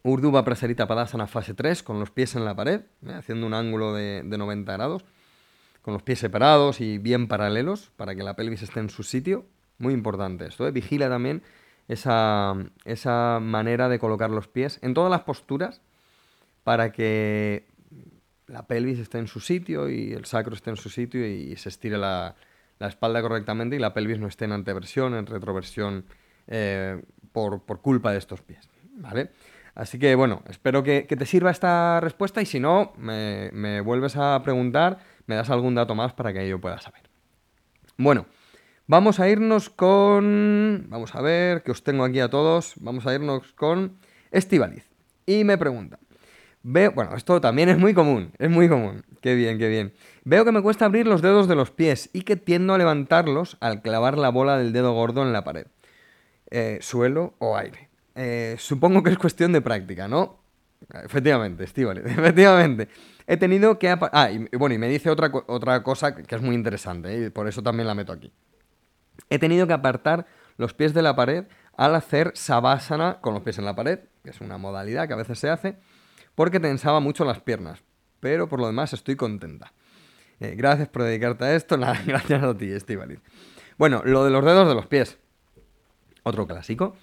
Urdu 0.04 0.30
va 0.30 0.40
a 0.40 0.44
Padasana 0.44 1.26
fase 1.26 1.54
3, 1.54 1.82
con 1.82 1.98
los 1.98 2.12
pies 2.12 2.36
en 2.36 2.44
la 2.44 2.54
pared, 2.54 2.82
¿eh? 3.04 3.12
haciendo 3.12 3.48
un 3.48 3.54
ángulo 3.54 3.94
de, 3.94 4.22
90 4.22 4.72
grados, 4.72 5.04
con 5.82 5.92
los 5.92 6.04
pies 6.04 6.20
separados 6.20 6.80
y 6.80 6.98
bien 6.98 7.26
paralelos, 7.26 7.90
para 7.96 8.14
que 8.14 8.22
la 8.22 8.36
pelvis 8.36 8.62
esté 8.62 8.78
en 8.78 8.90
su 8.90 9.02
sitio. 9.02 9.44
Muy 9.78 9.92
importante 9.92 10.46
esto, 10.46 10.68
¿eh? 10.68 10.70
vigila 10.70 11.08
también 11.08 11.42
esa, 11.88 12.54
esa 12.84 13.40
manera 13.42 13.88
de 13.88 13.98
colocar 13.98 14.30
los 14.30 14.46
pies 14.46 14.78
en 14.82 14.94
todas 14.94 15.10
las 15.10 15.22
posturas, 15.22 15.80
para 16.62 16.92
que 16.92 17.66
la 18.46 18.68
pelvis 18.68 19.00
esté 19.00 19.18
en 19.18 19.26
su 19.26 19.40
sitio 19.40 19.90
y 19.90 20.12
el 20.12 20.26
sacro 20.26 20.54
esté 20.54 20.70
en 20.70 20.76
su 20.76 20.90
sitio 20.90 21.26
y 21.26 21.56
se 21.56 21.70
estire 21.70 21.98
la, 21.98 22.36
la 22.80 22.88
espalda 22.88 23.22
correctamente 23.22 23.76
y 23.76 23.78
la 23.78 23.94
pelvis 23.94 24.18
no 24.18 24.26
esté 24.26 24.46
en 24.46 24.52
anteversión, 24.52 25.14
en 25.14 25.26
retroversión 25.26 26.06
eh, 26.48 27.00
por, 27.30 27.62
culpa 27.80 28.10
de 28.10 28.18
estos 28.18 28.40
pies. 28.40 28.68
¿Vale? 28.94 29.30
Así 29.74 29.98
que 29.98 30.14
bueno, 30.14 30.42
espero 30.48 30.82
que, 30.82 31.02
te 31.02 31.26
sirva 31.26 31.50
esta 31.50 32.00
respuesta 32.00 32.42
y 32.42 32.46
si 32.46 32.58
no, 32.58 32.92
me, 32.96 33.80
vuelves 33.82 34.16
a 34.16 34.42
preguntar, 34.42 34.98
me 35.26 35.36
das 35.36 35.50
algún 35.50 35.74
dato 35.74 35.94
más 35.94 36.14
para 36.14 36.32
que 36.32 36.48
yo 36.48 36.60
pueda 36.60 36.80
saber. 36.80 37.02
Bueno, 37.96 38.26
vamos 38.86 39.20
a 39.20 39.28
irnos 39.28 39.68
con... 39.68 40.86
Vamos 40.88 41.14
a 41.14 41.20
ver, 41.20 41.62
que 41.62 41.70
os 41.70 41.84
tengo 41.84 42.04
aquí 42.04 42.20
a 42.20 42.30
todos. 42.30 42.74
Vamos 42.80 43.06
a 43.06 43.14
irnos 43.14 43.52
con 43.52 43.98
Estivaliz. 44.30 44.88
Y 45.26 45.44
me 45.44 45.58
pregunta, 45.58 45.98
Veo, 46.62 46.92
bueno, 46.92 47.16
esto 47.16 47.40
también 47.40 47.70
es 47.70 47.78
muy 47.78 47.94
común, 47.94 48.32
es 48.38 48.50
muy 48.50 48.68
común. 48.68 49.02
Qué 49.22 49.34
bien, 49.34 49.58
qué 49.58 49.68
bien. 49.68 49.94
Veo 50.24 50.44
que 50.44 50.52
me 50.52 50.60
cuesta 50.60 50.84
abrir 50.84 51.06
los 51.06 51.22
dedos 51.22 51.48
de 51.48 51.54
los 51.54 51.70
pies 51.70 52.10
y 52.12 52.22
que 52.22 52.36
tiendo 52.36 52.74
a 52.74 52.78
levantarlos 52.78 53.56
al 53.60 53.80
clavar 53.80 54.18
la 54.18 54.28
bola 54.28 54.58
del 54.58 54.72
dedo 54.72 54.92
gordo 54.92 55.22
en 55.22 55.32
la 55.32 55.42
pared. 55.42 55.66
Eh, 56.50 56.78
suelo 56.82 57.34
o 57.38 57.56
aire. 57.56 57.88
Eh, 58.14 58.56
supongo 58.58 59.02
que 59.02 59.10
es 59.10 59.18
cuestión 59.18 59.52
de 59.52 59.62
práctica, 59.62 60.06
¿no? 60.06 60.40
Efectivamente, 61.04 61.64
Estíbal, 61.64 61.98
efectivamente. 62.06 62.88
He 63.26 63.36
tenido 63.36 63.78
que... 63.78 63.88
Ah, 64.12 64.30
y 64.30 64.56
bueno, 64.56 64.74
y 64.74 64.78
me 64.78 64.88
dice 64.88 65.08
otra, 65.08 65.30
otra 65.46 65.82
cosa 65.82 66.14
que 66.14 66.34
es 66.34 66.42
muy 66.42 66.54
interesante, 66.54 67.26
y 67.26 67.30
por 67.30 67.48
eso 67.48 67.62
también 67.62 67.86
la 67.86 67.94
meto 67.94 68.12
aquí. 68.12 68.32
He 69.30 69.38
tenido 69.38 69.66
que 69.66 69.72
apartar 69.72 70.26
los 70.56 70.74
pies 70.74 70.92
de 70.92 71.02
la 71.02 71.16
pared 71.16 71.44
al 71.76 71.94
hacer 71.94 72.32
sabásana 72.34 73.18
con 73.20 73.32
los 73.32 73.42
pies 73.42 73.58
en 73.58 73.64
la 73.64 73.74
pared, 73.74 74.00
que 74.24 74.30
es 74.30 74.40
una 74.40 74.58
modalidad 74.58 75.06
que 75.06 75.14
a 75.14 75.16
veces 75.16 75.38
se 75.38 75.48
hace, 75.48 75.78
porque 76.34 76.60
tensaba 76.60 77.00
mucho 77.00 77.24
las 77.24 77.40
piernas. 77.40 77.82
Pero 78.20 78.48
por 78.48 78.60
lo 78.60 78.66
demás 78.66 78.92
estoy 78.92 79.16
contenta. 79.16 79.72
Eh, 80.40 80.54
gracias 80.56 80.88
por 80.88 81.02
dedicarte 81.02 81.44
a 81.44 81.54
esto. 81.54 81.78
Gracias 82.06 82.42
a 82.42 82.56
ti, 82.56 82.70
Estivaliz. 82.70 83.20
Bueno, 83.76 84.02
lo 84.04 84.24
de 84.24 84.30
los 84.30 84.44
dedos 84.44 84.68
de 84.68 84.74
los 84.74 84.86
pies. 84.86 85.18
Otro 86.22 86.46
clásico. 86.46 86.96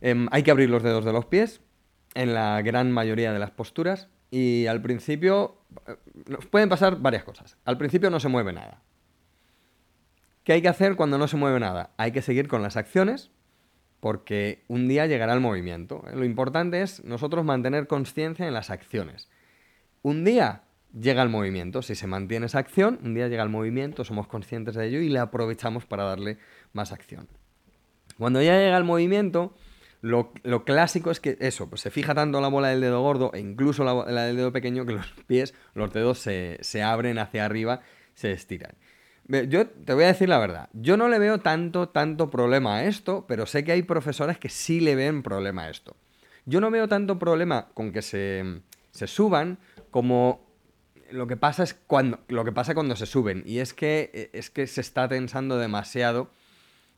Em, 0.00 0.28
hay 0.30 0.42
que 0.42 0.50
abrir 0.50 0.70
los 0.70 0.82
dedos 0.82 1.04
de 1.04 1.12
los 1.12 1.26
pies 1.26 1.60
en 2.14 2.34
la 2.34 2.60
gran 2.62 2.92
mayoría 2.92 3.32
de 3.32 3.38
las 3.38 3.50
posturas. 3.50 4.08
Y 4.30 4.66
al 4.66 4.82
principio 4.82 5.58
eh, 5.86 5.96
pueden 6.50 6.68
pasar 6.68 7.00
varias 7.00 7.24
cosas. 7.24 7.56
Al 7.64 7.78
principio 7.78 8.10
no 8.10 8.20
se 8.20 8.28
mueve 8.28 8.52
nada. 8.52 8.82
¿Qué 10.42 10.52
hay 10.52 10.62
que 10.62 10.68
hacer 10.68 10.96
cuando 10.96 11.18
no 11.18 11.26
se 11.28 11.36
mueve 11.36 11.58
nada? 11.58 11.90
Hay 11.96 12.12
que 12.12 12.22
seguir 12.22 12.46
con 12.48 12.62
las 12.62 12.76
acciones 12.76 13.30
porque 14.06 14.62
un 14.68 14.86
día 14.86 15.06
llegará 15.06 15.34
el 15.34 15.40
movimiento. 15.40 16.04
Lo 16.14 16.24
importante 16.24 16.80
es 16.80 17.02
nosotros 17.02 17.44
mantener 17.44 17.88
conciencia 17.88 18.46
en 18.46 18.54
las 18.54 18.70
acciones. 18.70 19.28
Un 20.02 20.22
día 20.22 20.62
llega 20.96 21.24
el 21.24 21.28
movimiento, 21.28 21.82
si 21.82 21.96
se 21.96 22.06
mantiene 22.06 22.46
esa 22.46 22.60
acción, 22.60 23.00
un 23.02 23.14
día 23.14 23.26
llega 23.26 23.42
el 23.42 23.48
movimiento, 23.48 24.04
somos 24.04 24.28
conscientes 24.28 24.76
de 24.76 24.86
ello 24.86 25.00
y 25.00 25.08
le 25.08 25.18
aprovechamos 25.18 25.86
para 25.86 26.04
darle 26.04 26.38
más 26.72 26.92
acción. 26.92 27.26
Cuando 28.16 28.40
ya 28.40 28.56
llega 28.56 28.76
el 28.76 28.84
movimiento, 28.84 29.56
lo, 30.02 30.30
clásico 30.64 31.10
es 31.10 31.18
que 31.18 31.36
eso, 31.40 31.68
pues 31.68 31.80
se 31.80 31.90
fija 31.90 32.14
tanto 32.14 32.40
la 32.40 32.46
bola 32.46 32.68
del 32.68 32.82
dedo 32.82 33.02
gordo 33.02 33.32
e 33.34 33.40
incluso 33.40 33.82
la, 33.82 34.24
del 34.24 34.36
dedo 34.36 34.52
pequeño 34.52 34.86
que 34.86 34.92
los 34.92 35.10
pies, 35.26 35.52
los 35.74 35.92
dedos 35.92 36.20
se, 36.20 36.58
se 36.60 36.80
abren 36.84 37.18
hacia 37.18 37.44
arriba, 37.44 37.80
se 38.14 38.30
estiran. 38.30 38.76
Yo 39.28 39.66
te 39.66 39.92
voy 39.92 40.04
a 40.04 40.08
decir 40.08 40.28
la 40.28 40.38
verdad, 40.38 40.68
yo 40.72 40.96
no 40.96 41.08
le 41.08 41.18
veo 41.18 41.38
tanto, 41.38 41.88
tanto 41.88 42.30
problema 42.30 42.76
a 42.76 42.84
esto, 42.84 43.24
pero 43.26 43.46
sé 43.46 43.64
que 43.64 43.72
hay 43.72 43.82
profesores 43.82 44.38
que 44.38 44.48
sí 44.48 44.78
le 44.78 44.94
ven 44.94 45.22
problema 45.22 45.64
a 45.64 45.70
esto. 45.70 45.96
Yo 46.44 46.60
no 46.60 46.70
veo 46.70 46.86
tanto 46.86 47.18
problema 47.18 47.68
con 47.74 47.90
que 47.90 48.02
se, 48.02 48.62
suban 48.92 49.58
como 49.90 50.46
lo 51.10 51.26
que 51.26 51.36
pasa 51.36 51.64
es 51.64 51.74
cuando 51.74 52.20
lo 52.28 52.44
que 52.44 52.52
pasa 52.52 52.74
cuando 52.74 52.96
se 52.96 53.06
suben 53.06 53.42
y 53.46 53.58
es 53.58 53.74
que 53.74 54.30
es 54.32 54.50
que 54.50 54.66
se 54.66 54.80
está 54.80 55.08
tensando 55.08 55.58
demasiado 55.58 56.30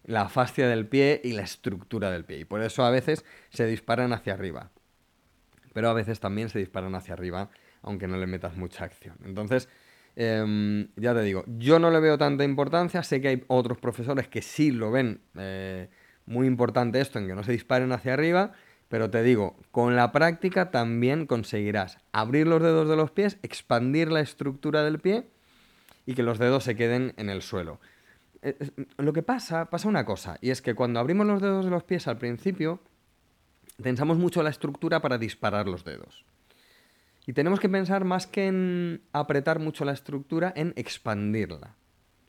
la 0.04 0.28
fascia 0.28 0.68
del 0.68 0.87
pie 0.87 1.20
y 1.25 1.32
la 1.32 1.42
estructura 1.42 2.11
del 2.11 2.25
pie 2.25 2.40
y 2.40 2.44
por 2.44 2.62
eso 2.62 2.85
a 2.85 2.90
veces 2.90 3.25
se 3.50 3.66
disparan 3.66 4.12
hacia 4.12 4.35
arriba. 4.35 4.70
Pero 5.73 5.88
a 5.88 5.94
veces 5.94 6.20
también 6.20 6.50
se 6.50 6.58
disparan 6.58 6.94
hacia 6.94 7.14
arriba 7.14 7.50
aunque 7.82 8.06
no 8.06 8.16
le 8.16 8.26
metas 8.26 8.56
mucha 8.56 8.85
acción. 8.85 9.16
Entonces, 9.25 9.68
Em, 10.20 10.88
ya 10.96 11.14
te 11.14 11.22
digo, 11.22 11.44
yo 11.46 11.78
no 11.78 11.92
le 11.92 12.00
veo 12.00 12.18
tanta 12.18 12.42
importancia, 12.42 13.04
sé 13.04 13.20
que 13.20 13.28
hay 13.28 13.44
otros 13.46 13.78
profesores 13.78 14.26
que 14.26 14.42
sí 14.42 14.72
lo 14.72 14.90
ven 14.90 15.20
eh, 15.37 15.88
muy 16.26 16.48
importante 16.48 17.00
esto 17.00 17.20
en 17.20 17.28
que 17.28 17.37
no 17.37 17.44
se 17.44 17.52
disparen 17.52 17.92
hacia 17.92 18.14
arriba, 18.14 18.50
pero 18.88 19.10
te 19.10 19.22
digo, 19.22 19.54
con 19.70 19.94
la 19.94 20.10
práctica 20.10 20.72
también 20.72 21.26
conseguirás 21.26 21.98
abrir 22.10 22.48
los 22.48 22.60
dedos 22.60 22.88
de 22.88 22.96
los 22.96 23.12
pies, 23.12 23.38
expandir 23.44 24.10
la 24.10 24.18
estructura 24.18 24.82
del 24.82 24.98
pie 24.98 25.28
y 26.04 26.14
que 26.14 26.25
los 26.25 26.40
dedos 26.40 26.64
se 26.64 26.75
queden 26.75 27.14
en 27.16 27.30
el 27.30 27.40
suelo. 27.40 27.78
Eh, 28.42 28.56
lo 28.96 29.12
que 29.12 29.22
pasa, 29.22 29.66
pasa 29.66 29.87
una 29.87 30.04
cosa, 30.04 30.37
y 30.40 30.50
es 30.50 30.62
que 30.62 30.75
cuando 30.75 30.98
abrimos 30.98 31.28
los 31.28 31.40
dedos 31.40 31.64
de 31.64 31.70
los 31.70 31.84
pies 31.84 32.08
al 32.08 32.18
principio, 32.18 32.80
tensamos 33.80 34.18
mucho 34.18 34.42
la 34.42 34.50
estructura 34.50 35.00
para 35.00 35.16
disparar 35.16 35.68
los 35.68 35.84
dedos. 35.84 36.25
Y 37.28 37.35
tenemos 37.35 37.61
que 37.61 37.68
pensar 37.68 38.06
más 38.06 38.26
que 38.26 38.47
en 38.47 39.02
apretar 39.12 39.58
mucho 39.58 39.85
la 39.85 39.92
estructura, 39.92 40.50
en 40.56 40.73
expandirla. 40.76 41.76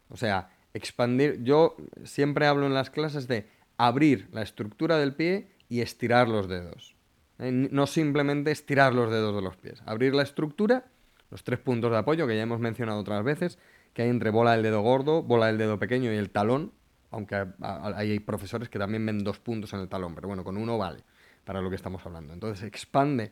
O 0.09 0.17
sea, 0.17 0.49
expandir, 0.73 1.41
yo 1.41 1.77
siempre 2.03 2.47
hablo 2.47 2.65
en 2.65 2.73
las 2.73 2.89
clases 2.89 3.25
de 3.25 3.47
abrir 3.77 4.27
la 4.33 4.41
estructura 4.41 4.97
del 4.97 5.15
pie 5.15 5.55
y 5.69 5.79
estirar 5.79 6.27
los 6.27 6.49
dedos. 6.49 6.97
¿eh? 7.37 7.49
No 7.49 7.87
simplemente 7.87 8.51
estirar 8.51 8.93
los 8.93 9.09
dedos 9.09 9.33
de 9.33 9.41
los 9.41 9.55
pies. 9.55 9.81
Abrir 9.85 10.13
la 10.13 10.23
estructura, 10.23 10.91
los 11.31 11.45
tres 11.45 11.59
puntos 11.59 11.91
de 11.91 11.97
apoyo 11.97 12.27
que 12.27 12.35
ya 12.35 12.41
hemos 12.41 12.59
mencionado 12.59 12.99
otras 12.99 13.23
veces, 13.23 13.57
que 13.93 14.01
hay 14.01 14.09
entre 14.09 14.31
bola 14.31 14.51
del 14.51 14.63
dedo 14.63 14.81
gordo, 14.81 15.23
bola 15.23 15.45
del 15.45 15.57
dedo 15.57 15.79
pequeño 15.79 16.11
y 16.11 16.17
el 16.17 16.29
talón, 16.29 16.73
aunque 17.09 17.47
hay 17.61 18.19
profesores 18.19 18.67
que 18.67 18.79
también 18.79 19.05
ven 19.05 19.23
dos 19.23 19.39
puntos 19.39 19.71
en 19.71 19.79
el 19.79 19.87
talón, 19.87 20.13
pero 20.13 20.27
bueno, 20.27 20.43
con 20.43 20.57
uno 20.57 20.77
vale 20.77 21.05
para 21.45 21.61
lo 21.61 21.69
que 21.69 21.77
estamos 21.77 22.05
hablando. 22.05 22.33
Entonces 22.33 22.65
expande 22.65 23.31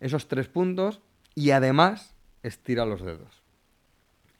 esos 0.00 0.28
tres 0.28 0.48
puntos 0.48 1.00
y 1.34 1.50
además 1.50 2.14
estira 2.42 2.84
los 2.84 3.04
dedos. 3.04 3.42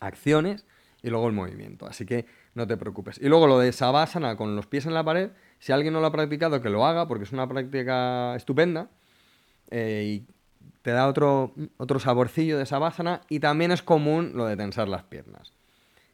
Acciones 0.01 0.65
y 1.03 1.11
luego 1.11 1.29
el 1.29 1.33
movimiento. 1.33 1.87
Así 1.87 2.05
que 2.07 2.27
no 2.55 2.67
te 2.67 2.77
preocupes. 2.77 3.19
Y 3.21 3.29
luego 3.29 3.47
lo 3.47 3.59
de 3.59 3.73
Savasana 3.73 4.37
con 4.37 4.57
los 4.57 4.67
pies 4.67 4.87
en 4.87 4.95
la 4.95 5.05
pared, 5.05 5.31
si 5.59 5.73
alguien 5.73 5.93
no 5.93 6.01
lo 6.01 6.07
ha 6.07 6.13
practicado, 6.13 6.61
que 6.61 6.71
lo 6.71 6.87
haga, 6.87 7.07
porque 7.07 7.25
es 7.25 7.33
una 7.33 7.49
práctica 7.49 8.35
estupenda. 8.37 8.89
Eh, 9.71 10.05
y 10.07 10.35
te 10.83 10.91
da 10.91 11.07
otro, 11.07 11.53
otro 11.77 11.99
saborcillo 11.99 12.59
de 12.59 12.67
Savasana. 12.67 13.23
Y 13.29 13.41
también 13.41 13.71
es 13.71 13.83
común 13.83 14.33
lo 14.35 14.47
de 14.47 14.57
tensar 14.57 14.89
las 14.89 15.05
piernas. 15.05 15.53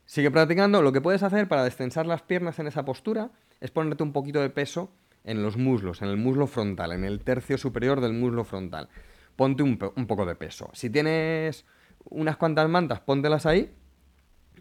Sigue 0.07 0.31
practicando. 0.31 0.83
Lo 0.83 0.93
que 0.93 1.01
puedes 1.01 1.23
hacer 1.23 1.49
para 1.49 1.65
destensar 1.65 2.07
las 2.07 2.23
piernas 2.23 2.59
en 2.59 2.67
esa 2.67 2.85
postura 2.85 3.31
es 3.61 3.71
ponerte 3.71 4.03
un 4.03 4.13
poquito 4.13 4.41
de 4.41 4.51
peso 4.51 4.91
en 5.25 5.43
los 5.43 5.57
muslos, 5.57 6.03
en 6.03 6.09
el 6.09 6.19
muslo 6.19 6.47
frontal, 6.47 6.93
en 6.93 7.05
el 7.05 7.21
tercio 7.21 7.57
superior 7.57 8.03
del 8.03 8.13
muslo 8.13 8.45
frontal 8.45 8.91
ponte 9.37 9.63
un, 9.63 9.77
poco 9.77 10.27
de 10.27 10.35
peso. 10.35 10.71
Si 10.73 10.91
tienes 10.91 11.65
unas 12.05 12.37
cuantas 12.37 12.69
mantas, 12.69 13.01
póntelas 13.01 13.47
ahí. 13.47 13.73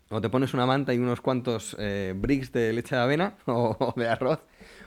O 0.09 0.21
te 0.21 0.29
pones 0.29 0.53
una 0.53 0.65
manta 0.65 0.93
y 0.93 0.99
unos 0.99 1.21
cuantos 1.21 1.75
eh, 1.79 2.13
bricks 2.15 2.51
de 2.51 2.73
leche 2.73 2.95
de 2.95 3.01
avena 3.01 3.35
o, 3.45 3.93
de 3.95 4.07
arroz 4.07 4.39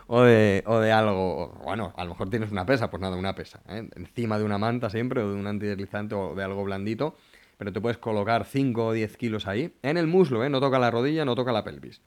o 0.07 0.23
de, 0.23 0.63
o 0.67 0.79
algo. 0.79 1.61
Bueno, 1.65 1.93
a 1.97 2.05
lo 2.05 2.11
mejor 2.11 2.31
tienes 2.31 2.53
una 2.53 2.67
pesa, 2.67 2.91
pues 2.91 3.01
nada, 3.01 3.17
una 3.17 3.35
pesa. 3.35 3.61
¿eh? 3.69 3.89
Encima 3.97 4.39
de 4.39 4.45
una 4.45 4.59
manta 4.59 4.91
siempre 4.91 5.23
o 5.23 5.33
de 5.33 5.41
un 5.41 5.47
antideslizante 5.47 6.15
o 6.15 6.35
de 6.35 6.45
algo 6.45 6.65
blandito. 6.65 7.17
Pero 7.59 7.73
te 7.73 7.81
puedes 7.81 7.99
colocar 7.99 8.45
5 8.45 8.87
o 8.87 8.93
10 8.93 9.17
kilos 9.17 9.47
ahí. 9.47 9.75
En 9.83 9.97
el 9.97 10.07
muslo, 10.07 10.45
¿eh? 10.45 10.51
no 10.51 10.61
toca 10.61 10.79
la 10.79 10.91
rodilla, 10.91 11.25
no 11.25 11.35
toca 11.35 11.53
la 11.53 11.65
pelvis. 11.65 12.03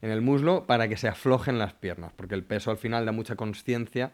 En 0.00 0.10
el 0.10 0.22
muslo 0.22 0.66
para 0.66 0.88
que 0.88 0.96
se 0.96 1.08
aflojen 1.08 1.58
las 1.58 1.74
piernas. 1.74 2.12
Porque 2.14 2.36
el 2.36 2.44
peso 2.44 2.70
al 2.70 2.78
final 2.78 3.04
da 3.04 3.12
mucha 3.12 3.34
conciencia 3.34 4.12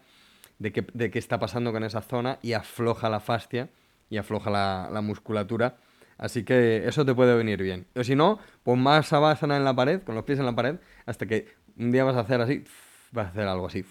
de 0.59 0.73
qué, 0.73 1.19
está 1.19 1.39
pasando 1.39 1.73
con 1.73 1.85
esa 1.85 2.01
zona 2.01 2.39
y 2.43 2.53
afloja 2.53 3.09
la 3.11 3.21
fascia 3.21 3.71
y 4.11 4.17
afloja 4.17 4.51
la, 4.51 5.01
musculatura. 5.03 5.77
Así 6.17 6.45
que 6.45 6.87
eso 6.87 7.05
te 7.05 7.15
puede 7.15 7.35
venir 7.37 7.63
bien. 7.63 7.87
O 7.97 8.05
si 8.05 8.15
no, 8.15 8.39
pon 8.63 8.81
más 8.81 9.09
sabásana 9.09 9.57
en 9.57 9.65
la 9.65 9.75
pared, 9.75 10.03
con 10.03 10.15
los 10.15 10.25
pies 10.25 10.39
en 10.39 10.47
la 10.47 10.55
pared, 10.55 10.77
hasta 11.07 11.27
que 11.27 11.49
un 11.77 11.91
día 11.91 12.05
vas 12.05 12.17
a 12.17 12.21
hacer 12.21 12.41
así, 12.41 12.65
vas 13.11 13.27
a 13.27 13.31
hacer 13.31 13.49
algo 13.49 13.67
así 13.67 13.85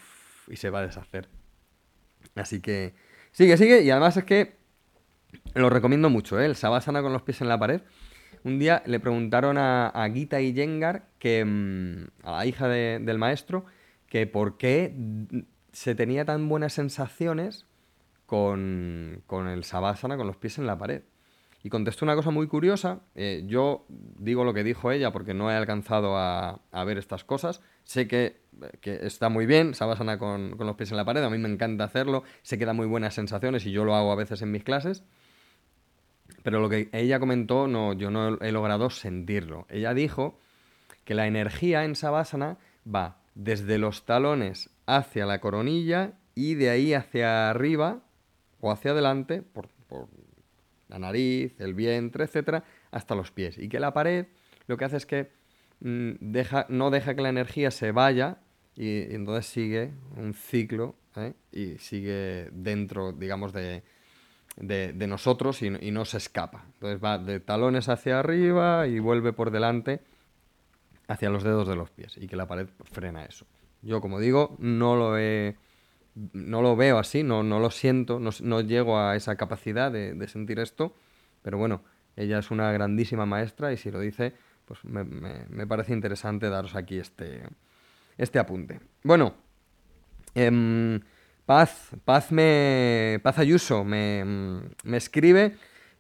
y 0.47 0.55
se 0.55 0.69
va 0.69 0.79
a 0.79 0.83
deshacer. 0.83 1.27
Así 2.35 2.61
que 2.61 2.93
sigue, 3.31 3.57
sigue. 3.57 3.81
Y 3.81 3.91
además 3.91 4.15
es 4.17 4.23
que 4.23 4.55
lo 5.53 5.69
recomiendo 5.69 6.09
mucho, 6.09 6.39
¿eh? 6.39 6.45
el 6.45 6.55
sabásana 6.55 7.01
con 7.01 7.13
los 7.13 7.23
pies 7.23 7.41
en 7.41 7.49
la 7.49 7.59
pared. 7.59 7.81
Un 8.43 8.59
día 8.59 8.83
le 8.85 8.99
preguntaron 8.99 9.57
a, 9.57 10.09
Gita 10.13 10.41
y 10.41 10.53
Yengar, 10.53 11.07
que, 11.19 11.45
mm, 11.45 12.27
a 12.27 12.31
la 12.31 12.45
hija 12.45 12.67
del 12.67 13.17
maestro, 13.17 13.65
que 14.07 14.27
por 14.27 14.57
qué 14.57 14.93
se 15.73 15.95
tenía 15.95 16.23
tan 16.23 16.47
buenas 16.47 16.73
sensaciones 16.73 17.65
con, 18.25 19.23
el 19.51 19.63
Savasana, 19.63 20.17
con 20.17 20.27
los 20.27 20.37
pies 20.37 20.57
en 20.57 20.67
la 20.67 20.77
pared. 20.77 21.03
Y 21.63 21.69
contestó 21.69 22.05
una 22.05 22.15
cosa 22.15 22.29
muy 22.29 22.47
curiosa. 22.47 23.01
Eh, 23.15 23.43
yo 23.47 23.85
digo 23.89 24.43
lo 24.43 24.53
que 24.53 24.63
dijo 24.63 24.91
ella 24.91 25.11
porque 25.11 25.33
no 25.33 25.49
he 25.49 25.55
alcanzado 25.55 26.17
a, 26.17 26.59
ver 26.85 26.97
estas 26.97 27.23
cosas. 27.23 27.61
Sé 27.83 28.07
que, 28.07 28.41
está 28.81 29.29
muy 29.29 29.45
bien, 29.45 29.73
Savasana 29.73 30.17
con, 30.17 30.57
con, 30.57 30.67
los 30.67 30.75
pies 30.75 30.91
en 30.91 30.97
la 30.97 31.05
pared. 31.05 31.23
A 31.23 31.29
mí 31.29 31.37
me 31.37 31.49
encanta 31.49 31.85
hacerlo. 31.85 32.23
Sé 32.41 32.57
que 32.57 32.65
da 32.65 32.73
muy 32.73 32.85
buenas 32.85 33.13
sensaciones 33.13 33.65
y 33.65 33.71
yo 33.71 33.85
lo 33.85 33.95
hago 33.95 34.11
a 34.11 34.15
veces 34.15 34.41
en 34.41 34.51
mis 34.51 34.63
clases. 34.63 35.03
Pero 36.43 36.59
lo 36.59 36.69
que 36.69 36.89
ella 36.91 37.19
comentó, 37.19 37.67
no, 37.67 37.93
yo 37.93 38.11
no 38.11 38.37
he 38.41 38.51
logrado 38.51 38.89
sentirlo. 38.89 39.65
Ella 39.69 39.93
dijo 39.93 40.39
que 41.05 41.15
la 41.15 41.27
energía 41.27 41.85
en 41.85 41.95
Savasana 41.95 42.57
va 42.85 43.22
desde 43.35 43.77
los 43.77 44.05
talones 44.05 44.69
hacia 44.85 45.25
la 45.25 45.39
coronilla 45.39 46.13
y 46.35 46.55
de 46.55 46.69
ahí 46.69 46.93
hacia 46.93 47.49
arriba 47.49 48.01
o 48.59 48.71
hacia 48.71 48.91
adelante, 48.91 49.41
por, 49.41 49.67
la 50.87 50.99
nariz, 50.99 51.59
el 51.59 51.73
vientre, 51.73 52.23
etcétera, 52.23 52.63
hasta 52.91 53.15
los 53.15 53.31
pies. 53.31 53.57
Y 53.57 53.67
que 53.67 53.79
la 53.79 53.93
pared 53.93 54.27
lo 54.67 54.77
que 54.77 54.85
hace 54.85 54.97
es 54.97 55.05
que 55.05 55.31
mm, 55.81 56.11
deja, 56.19 56.65
no 56.69 56.91
deja 56.91 57.15
que 57.15 57.21
la 57.21 57.29
energía 57.29 57.71
se 57.71 57.91
vaya 57.91 58.37
y, 58.75 59.13
entonces 59.13 59.47
sigue 59.47 59.91
un 60.15 60.33
ciclo 60.33 60.95
¿eh? 61.15 61.33
y 61.51 61.77
sigue 61.77 62.49
dentro, 62.51 63.11
digamos, 63.11 63.53
de, 63.53 63.83
de, 64.55 65.07
nosotros 65.07 65.61
y, 65.61 65.67
y, 65.67 65.91
no 65.91 66.05
se 66.05 66.17
escapa. 66.17 66.65
Entonces 66.75 67.03
va 67.03 67.17
de 67.17 67.39
talones 67.39 67.89
hacia 67.89 68.19
arriba 68.19 68.87
y 68.87 68.99
vuelve 68.99 69.33
por 69.33 69.51
delante 69.51 69.99
hacia 71.07 71.29
los 71.29 71.43
dedos 71.43 71.67
de 71.67 71.75
los 71.75 71.89
pies 71.89 72.17
y 72.17 72.27
que 72.27 72.35
la 72.35 72.47
pared 72.47 72.67
frena 72.91 73.25
eso. 73.25 73.45
Yo, 73.81 74.01
como 74.01 74.19
digo, 74.19 74.55
no 74.59 74.95
lo 74.95 75.17
he, 75.17 75.57
no 76.15 76.61
lo 76.61 76.75
veo 76.75 76.99
así, 76.99 77.23
no, 77.23 77.43
no 77.43 77.59
lo 77.59 77.69
siento, 77.69 78.19
no, 78.19 78.61
llego 78.61 78.99
a 78.99 79.15
esa 79.15 79.35
capacidad 79.35 79.91
de, 79.91 80.27
sentir 80.27 80.59
esto, 80.59 80.95
pero 81.41 81.57
bueno, 81.57 81.83
ella 82.15 82.39
es 82.39 82.51
una 82.51 82.71
grandísima 82.71 83.25
maestra 83.25 83.73
y 83.73 83.77
si 83.77 83.91
lo 83.91 83.99
dice, 83.99 84.33
pues 84.65 84.85
me, 84.85 85.67
parece 85.67 85.91
interesante 85.93 86.49
daros 86.49 86.75
aquí 86.75 86.97
este, 86.97 87.43
este 88.17 88.39
apunte. 88.39 88.79
Bueno, 89.03 89.35
Em, 90.35 90.99
Paz, 91.45 91.89
Paz, 92.05 92.31
me, 92.31 93.19
Paz 93.23 93.37
Ayuso 93.37 93.83
me, 93.83 94.23
me 94.83 94.97
escribe 94.97 95.55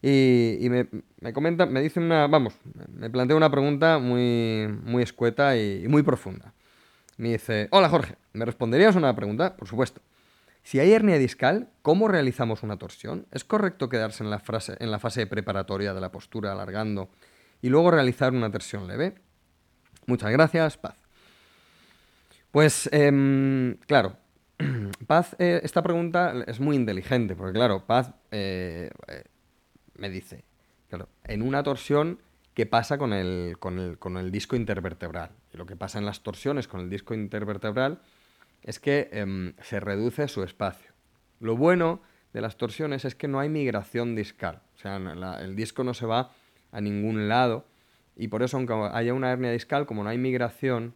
y, 0.05 0.67
me, 0.69 1.31
comenta, 1.31 1.65
me 1.65 1.81
dice 1.81 2.01
una, 2.01 2.27
vamos, 2.27 2.55
me 2.93 3.09
plantea 3.09 3.37
una 3.37 3.49
pregunta 3.49 3.99
muy, 3.99 4.67
muy 4.83 5.01
escueta 5.01 5.55
y, 5.55 5.87
muy 5.87 6.03
profunda. 6.03 6.53
Me 7.15 7.29
dice, 7.29 7.69
hola 7.71 7.87
Jorge, 7.87 8.17
¿me 8.33 8.43
responderías 8.43 8.97
una 8.97 9.15
pregunta? 9.15 9.55
Por 9.55 9.67
supuesto. 9.67 10.01
Si 10.61 10.79
hay 10.79 10.91
hernia 10.91 11.17
discal, 11.17 11.69
¿cómo 11.81 12.09
realizamos 12.09 12.63
una 12.63 12.77
torsión? 12.77 13.27
¿Es 13.31 13.45
correcto 13.45 13.87
quedarse 13.87 14.25
en 14.25 14.29
la, 14.29 14.39
frase, 14.39 14.75
en 14.79 14.91
la 14.91 14.99
fase 14.99 15.25
preparatoria 15.25 15.93
de 15.93 16.01
la 16.01 16.11
postura 16.11 16.51
alargando 16.51 17.09
y 17.61 17.69
luego 17.69 17.89
realizar 17.89 18.33
una 18.33 18.51
torsión 18.51 18.87
leve? 18.87 19.15
Muchas 20.05 20.31
gracias, 20.31 20.77
Paz. 20.77 20.95
Pues, 22.51 22.89
em, 22.91 23.77
claro, 23.87 24.17
Paz, 25.07 25.33
eh, 25.39 25.61
esta 25.63 25.81
pregunta 25.81 26.33
es 26.45 26.59
muy 26.59 26.75
inteligente, 26.75 27.35
porque 27.35 27.53
claro, 27.53 27.85
Paz 27.85 28.13
eh, 28.31 28.89
eh, 29.07 29.23
me 29.95 30.09
dice, 30.09 30.43
claro, 30.89 31.09
en 31.23 31.41
una 31.41 31.63
torsión, 31.63 32.19
¿qué 32.53 32.65
pasa 32.65 32.97
con 32.97 33.13
el, 33.13 33.57
con, 33.59 33.79
el, 33.79 33.97
con 33.97 34.17
el, 34.17 34.31
disco 34.31 34.55
intervertebral? 34.55 35.31
Y 35.53 35.57
lo 35.57 35.65
que 35.65 35.75
pasa 35.75 35.99
en 35.99 36.05
las 36.05 36.21
torsiones 36.21 36.67
con 36.67 36.81
el 36.81 36.89
disco 36.89 37.13
intervertebral 37.13 37.99
es 38.63 38.79
que 38.79 39.09
em, 39.11 39.53
se 39.61 39.79
reduce 39.79 40.27
su 40.27 40.43
espacio. 40.43 40.91
Lo 41.39 41.57
bueno 41.57 42.01
de 42.33 42.41
las 42.41 42.57
torsiones 42.57 43.05
es 43.05 43.15
que 43.15 43.27
no 43.27 43.39
hay 43.39 43.49
migración 43.49 44.15
discal, 44.15 44.61
o 44.75 44.79
sea, 44.79 44.97
el 45.41 45.55
disco 45.55 45.83
no 45.83 45.93
se 45.93 46.05
va 46.05 46.31
a 46.71 46.81
ningún 46.81 47.27
lado 47.27 47.65
y 48.15 48.27
por 48.27 48.43
eso 48.43 48.57
aunque 48.57 48.73
haya 48.73 49.13
una 49.13 49.31
hernia 49.31 49.51
discal, 49.51 49.85
como 49.85 50.03
no 50.03 50.09
hay 50.09 50.17
migración, 50.17 50.95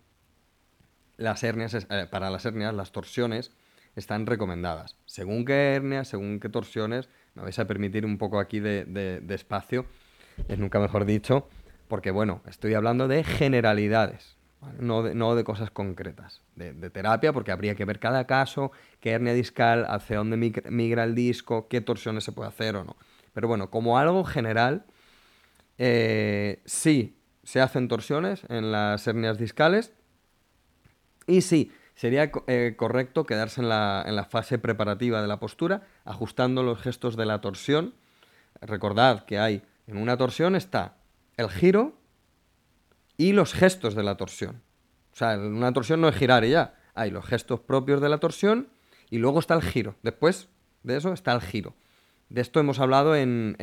las 1.17 1.43
hernias, 1.43 1.73
eh, 1.73 2.07
para 2.09 2.29
las 2.29 2.45
hernias, 2.45 2.73
las 2.73 2.91
torsiones 2.91 3.51
están 3.97 4.25
recomendadas. 4.25 4.95
Según 5.05 5.43
qué 5.43 5.73
hernias, 5.73 6.07
según 6.07 6.39
qué 6.39 6.49
torsiones, 6.49 7.09
me 7.33 7.41
vais 7.41 7.57
a 7.59 7.65
permitir 7.65 8.05
un 8.05 8.17
poco 8.17 8.39
aquí 8.39 8.59
de, 8.59 9.23
espacio, 9.29 9.85
es 10.47 10.59
nunca 10.59 10.79
mejor 10.79 11.05
dicho, 11.05 11.47
porque 11.87 12.11
bueno, 12.11 12.41
estoy 12.47 12.75
hablando 12.75 13.07
de 13.07 13.23
generalidades, 13.23 14.37
no, 14.79 15.03
de, 15.03 15.43
cosas 15.43 15.71
concretas, 15.71 16.41
de, 16.55 16.89
terapia, 16.89 17.33
porque 17.33 17.51
habría 17.51 17.75
que 17.75 17.85
ver 17.85 17.99
cada 17.99 18.25
caso, 18.27 18.71
qué 18.99 19.11
hernia 19.11 19.33
discal, 19.33 19.85
hacia 19.89 20.17
dónde 20.17 20.37
migra 20.37 21.03
el 21.03 21.15
disco, 21.15 21.67
qué 21.67 21.81
torsiones 21.81 22.23
se 22.23 22.31
puede 22.31 22.49
hacer 22.49 22.75
o 22.75 22.83
no. 22.83 22.95
Pero 23.33 23.47
bueno, 23.47 23.69
como 23.69 23.97
algo 23.97 24.23
general, 24.23 24.85
eh, 25.77 26.61
sí 26.65 27.17
se 27.43 27.61
hacen 27.61 27.87
torsiones 27.87 28.43
en 28.49 28.71
las 28.71 29.07
hernias 29.07 29.37
discales, 29.37 29.93
y 31.27 31.41
sí, 31.41 31.71
sería 31.97 32.31
eh, 32.45 32.75
correcto 32.77 33.25
quedarse 33.25 33.59
en 33.59 33.69
la, 33.69 34.03
en 34.05 34.15
la, 34.15 34.23
fase 34.23 34.59
preparativa 34.59 35.19
de 35.19 35.27
la 35.27 35.39
postura, 35.39 35.81
ajustando 36.05 36.61
los 36.61 36.79
gestos 36.79 37.17
de 37.17 37.25
la 37.25 37.41
torsión. 37.41 37.95
Recordad 38.61 39.25
que 39.25 39.39
hay, 39.39 39.63
en 39.87 39.97
una 39.97 40.15
torsión 40.15 40.55
está 40.55 40.95
el 41.37 41.49
giro 41.49 41.97
y 43.17 43.33
los 43.33 43.53
gestos 43.53 43.95
de 43.95 44.03
la 44.03 44.15
torsión. 44.15 44.61
O 45.11 45.15
sea, 45.15 45.33
en 45.33 45.55
una 45.55 45.73
torsión 45.73 45.99
no 45.99 46.07
es 46.07 46.15
girar 46.15 46.45
y 46.45 46.51
ya. 46.51 46.75
Hay 46.93 47.09
los 47.09 47.25
gestos 47.25 47.59
propios 47.61 47.99
de 47.99 48.09
la 48.09 48.19
torsión 48.19 48.69
y 49.09 49.17
luego 49.17 49.39
está 49.39 49.55
el 49.55 49.63
giro. 49.63 49.95
Después 50.03 50.49
de 50.83 50.97
eso 50.97 51.13
está 51.13 51.33
el 51.33 51.41
giro. 51.41 51.73
De 52.29 52.41
esto 52.41 52.59
hemos 52.59 52.79
hablado 52.79 53.15
en. 53.15 53.55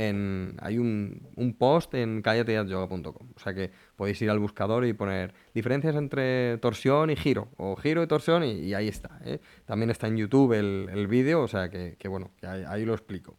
hay 0.60 0.78
un, 0.78 1.56
post 1.58 1.92
en 1.94 2.22
callateyadyoga.com. 2.22 3.28
O 3.36 3.40
sea 3.40 3.52
que 3.52 3.70
podéis 3.96 4.20
ir 4.22 4.30
al 4.30 4.38
buscador 4.38 4.86
y 4.86 4.94
poner 4.94 5.34
diferencias 5.52 5.94
entre 5.96 6.56
torsión 6.58 7.10
y 7.10 7.16
giro. 7.16 7.48
O 7.58 7.76
giro 7.76 8.02
y 8.02 8.06
torsión, 8.06 8.42
y, 8.42 8.72
ahí 8.72 8.88
está. 8.88 9.20
¿eh? 9.24 9.40
También 9.66 9.90
está 9.90 10.06
en 10.06 10.16
YouTube 10.16 10.54
el, 10.54 11.06
vídeo, 11.08 11.42
o 11.42 11.48
sea 11.48 11.68
que, 11.68 12.08
bueno, 12.08 12.30
ahí, 12.42 12.86
lo 12.86 12.94
explico. 12.94 13.36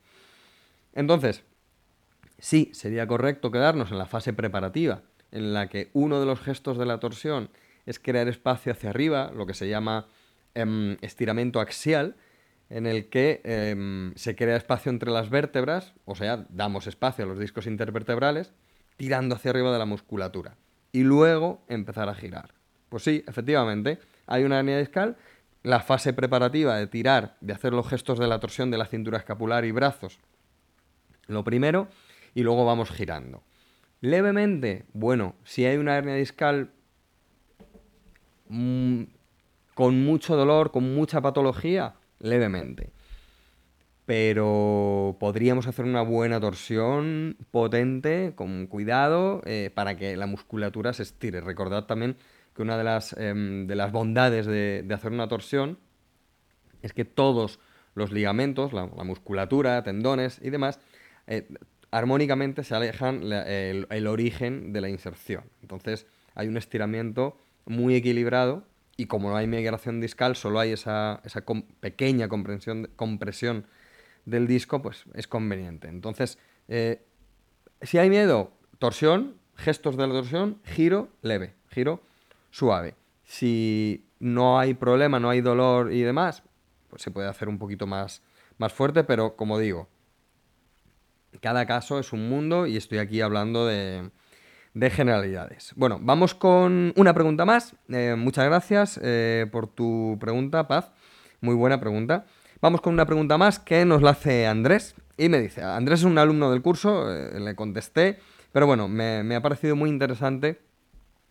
Entonces, 0.94 1.44
sí, 2.38 2.70
sería 2.74 3.08
correcto 3.08 3.50
quedarnos 3.50 3.92
en 3.92 3.98
la 3.98 4.06
fase 4.06 4.32
preparativa, 4.32 5.02
en 5.32 5.54
la 5.54 5.68
que 5.68 5.90
uno 5.94 6.20
de 6.20 6.28
los 6.28 6.40
gestos 6.40 6.78
de 6.78 6.86
la 6.86 7.00
torsión 7.00 7.50
es 7.88 8.00
crear 8.00 8.28
espacio 8.28 8.72
hacia 8.72 8.92
arriba, 8.92 9.32
lo 9.36 9.48
que 9.48 9.56
se 9.56 9.68
llama 9.68 10.08
em, 10.54 10.98
estiramiento 11.02 11.60
axial 11.60 12.16
en 12.70 12.88
el 12.88 13.10
que 13.10 13.42
em, 13.44 14.14
se 14.16 14.36
crea 14.36 14.56
espacio 14.56 14.90
entre 14.90 15.12
las 15.12 15.30
vértebras, 15.30 15.94
o 16.06 16.16
sea, 16.16 16.46
damos 16.50 16.88
espacio 16.88 17.26
a 17.26 17.28
los 17.28 17.40
discos 17.40 17.68
intervertebrales, 17.68 18.54
tirando 18.98 19.36
hacia 19.36 19.52
arriba 19.52 19.72
de 19.72 19.80
la 19.80 19.86
musculatura. 19.86 20.56
Y 20.92 21.04
luego 21.04 21.64
empezar 21.68 22.10
a 22.10 22.16
girar. 22.16 22.54
Pues 22.90 23.04
sí, 23.04 23.24
efectivamente, 23.28 24.00
hay 24.26 24.44
una 24.44 24.60
hernia 24.60 24.78
discal, 24.78 25.18
la 25.64 25.80
fase 25.80 26.14
preparativa 26.14 26.78
de 26.78 26.88
tirar, 26.88 27.38
de 27.42 27.54
hacer 27.54 27.74
los 27.74 27.88
gestos 27.88 28.20
de 28.20 28.28
la 28.28 28.40
torsión 28.40 28.72
de 28.72 28.78
la 28.78 28.86
cintura 28.86 29.18
escapular 29.18 29.66
y 29.66 29.72
brazos, 29.72 30.20
lo 31.28 31.44
primero, 31.44 31.88
y 32.34 32.44
luego 32.44 32.66
vamos 32.66 32.92
girando. 32.92 33.44
Levemente, 34.02 34.86
bueno, 34.94 35.36
si 35.44 35.66
hay 35.66 35.78
una 35.78 35.98
hernia 35.98 36.16
discal 36.16 36.72
mm, 38.50 39.04
con 39.74 40.04
mucho 40.04 40.36
dolor, 40.36 40.72
con 40.72 40.94
mucha 40.94 41.22
patología, 41.22 41.96
levemente. 42.20 42.92
Pero 44.06 45.18
podríamos 45.20 45.68
hacer 45.68 45.86
una 45.86 46.04
buena 46.04 46.40
torsión 46.40 47.38
potente, 47.52 48.34
con 48.36 48.68
cuidado, 48.68 49.42
eh, 49.46 49.72
para 49.74 49.98
que 49.98 50.16
la 50.16 50.28
musculatura 50.28 50.94
se 50.94 51.04
estire. 51.04 51.42
Recordad 51.42 51.86
también 51.86 52.18
que 52.56 52.62
una 52.62 52.78
de 52.78 52.84
las, 52.84 53.14
em, 53.18 53.68
de 53.68 53.76
las 53.76 53.92
bondades 53.92 54.46
de, 54.46 54.86
hacer 54.94 55.12
una 55.12 55.28
torsión 55.28 55.80
es 56.82 56.94
que 56.94 57.04
todos 57.04 57.60
los 57.96 58.12
ligamentos, 58.12 58.74
la, 58.74 58.86
musculatura, 58.86 59.82
tendones 59.84 60.40
y 60.42 60.52
demás, 60.52 60.80
eh, 61.28 61.48
armónicamente 61.92 62.64
se 62.64 62.76
alejan 62.76 63.24
el, 63.32 64.08
origen 64.08 64.74
de 64.74 64.82
la 64.82 64.90
inserción. 64.90 65.46
Entonces 65.62 66.06
hay 66.36 66.48
un 66.48 66.58
estiramiento 66.58 67.38
muy 67.66 67.96
equilibrado 67.96 68.64
y 68.98 69.08
como 69.08 69.30
no 69.30 69.36
hay 69.36 69.48
migración 69.48 70.00
discal, 70.00 70.36
solo 70.36 70.60
hay 70.60 70.72
esa, 70.72 71.22
pequeña 71.80 72.30
compresión 72.30 73.68
del 74.26 74.48
disco, 74.48 74.82
pues 74.82 75.04
es 75.14 75.28
conveniente. 75.28 75.88
Entonces, 75.88 76.38
eh, 76.68 77.04
si 77.82 77.98
hay 77.98 78.10
miedo, 78.10 78.52
torsión, 78.80 79.36
gestos 79.56 79.98
de 79.98 80.08
la 80.08 80.14
torsión, 80.14 80.60
giro 80.64 81.10
leve, 81.22 81.54
giro 81.70 82.02
suave. 82.52 82.96
Si 83.24 84.06
no 84.20 84.60
hay 84.60 84.74
problema, 84.74 85.20
no 85.20 85.30
hay 85.30 85.42
dolor 85.42 85.92
y 85.92 86.02
demás, 86.02 86.44
pues 86.90 87.02
se 87.02 87.12
puede 87.12 87.28
hacer 87.28 87.50
un 87.50 87.60
poquito 87.60 87.88
más, 87.88 88.22
más 88.58 88.72
fuerte, 88.72 89.04
pero 89.04 89.36
como 89.36 89.60
digo, 89.60 89.90
cada 91.42 91.66
caso 91.66 92.00
es 92.00 92.14
un 92.14 92.30
mundo 92.30 92.66
y 92.66 92.78
estoy 92.78 93.00
aquí 93.00 93.22
hablando 93.22 93.66
de, 93.66 94.10
de 94.76 94.90
generalidades. 94.90 95.72
Bueno, 95.78 96.00
vamos 96.02 96.36
con 96.36 96.94
una 96.98 97.14
pregunta 97.14 97.46
más. 97.46 97.76
Eh, 97.88 98.16
muchas 98.18 98.46
gracias 98.46 99.00
eh, 99.02 99.48
por 99.52 99.68
tu 99.68 100.18
pregunta, 100.20 100.68
Paz. 100.68 100.92
Muy 101.40 101.56
buena 101.56 101.80
pregunta. 101.80 102.26
Vamos 102.62 102.82
con 102.82 102.94
una 102.94 103.06
pregunta 103.06 103.38
más 103.38 103.58
que 103.58 103.86
nos 103.86 104.02
la 104.02 104.12
hace 104.12 104.46
Andrés 104.46 104.96
y 105.18 105.30
me 105.30 105.40
dice, 105.40 105.64
Andrés 105.64 106.02
es 106.02 106.06
un 106.06 106.18
alumno 106.18 106.52
del 106.52 106.62
curso, 106.62 107.10
eh, 107.10 107.40
le 107.40 107.56
contesté, 107.56 108.20
pero 108.52 108.68
bueno, 108.68 108.90
me, 108.90 109.24
me 109.24 109.36
ha 109.36 109.42
parecido 109.42 109.78
muy 109.78 109.90
interesante 109.90 110.60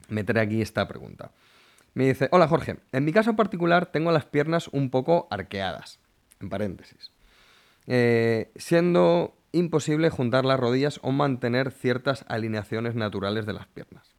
meter 0.09 0.39
aquí 0.39 0.63
esta 0.63 0.89
pregunta. 0.89 1.31
Me 1.93 2.07
dice, 2.07 2.29
hola 2.33 2.49
Jorge, 2.49 2.79
en 2.93 3.05
mi 3.05 3.13
caso 3.13 3.37
particular 3.37 3.87
tengo 3.87 4.11
las 4.11 4.25
piernas 4.25 4.69
un 4.69 4.89
poco 4.89 5.29
arqueadas, 5.31 6.01
en 6.41 6.49
paréntesis. 6.49 7.13
siendo 8.57 9.37
imposible 9.55 10.11
juntar 10.11 10.45
las 10.45 10.61
rodillas 10.61 11.01
o 11.03 11.13
mantener 11.13 11.71
ciertas 11.71 12.25
alineaciones 12.29 12.95
naturales 12.95 13.47
de 13.47 13.53
las 13.53 13.67
piernas. 13.67 14.15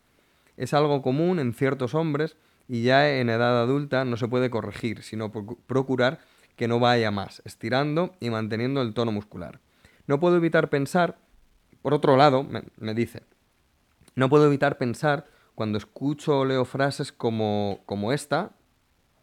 Es 0.58 0.74
algo 0.74 1.02
común 1.02 1.40
en 1.40 1.54
ciertos 1.54 1.94
hombres 1.94 2.38
y 2.68 2.84
ya 2.84 3.18
en 3.18 3.30
edad 3.30 3.62
adulta 3.62 4.06
no 4.06 4.18
se 4.18 4.28
puede 4.28 4.50
corregir, 4.50 5.04
sino 5.04 5.32
procurar 5.32 6.20
que 6.56 6.68
no 6.68 6.80
vaya 6.80 7.12
más, 7.12 7.42
estirando 7.46 8.16
y 8.20 8.30
manteniendo 8.30 8.82
el 8.82 8.94
tono 8.94 9.12
muscular. 9.12 9.60
No 10.08 10.20
puedo 10.20 10.38
evitar 10.38 10.70
pensar, 10.70 11.18
por 11.82 11.94
otro 11.94 12.16
lado, 12.16 12.44
me, 12.78 12.94
dice, 12.94 13.24
no 14.16 14.30
puedo 14.30 14.46
evitar 14.46 14.78
pensar 14.78 15.26
cuando 15.54 15.78
escucho 15.78 16.40
o 16.40 16.46
leo 16.46 16.66
frases 16.66 17.12
como, 17.12 17.82
como 17.86 18.14
esta, 18.14 18.52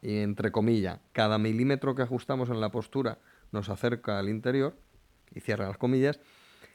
y 0.03 0.19
entre 0.19 0.53
comillas, 0.53 0.99
cada 1.13 1.39
milímetro 1.39 1.95
que 1.95 2.03
ajustamos 2.03 2.51
en 2.51 2.61
la 2.61 2.71
postura 2.71 3.19
nos 3.53 3.69
acerca 3.69 4.19
al 4.19 4.29
interior, 4.29 4.75
y 5.35 5.41
cierra 5.41 5.69
las 5.69 5.79
comillas, 5.79 6.21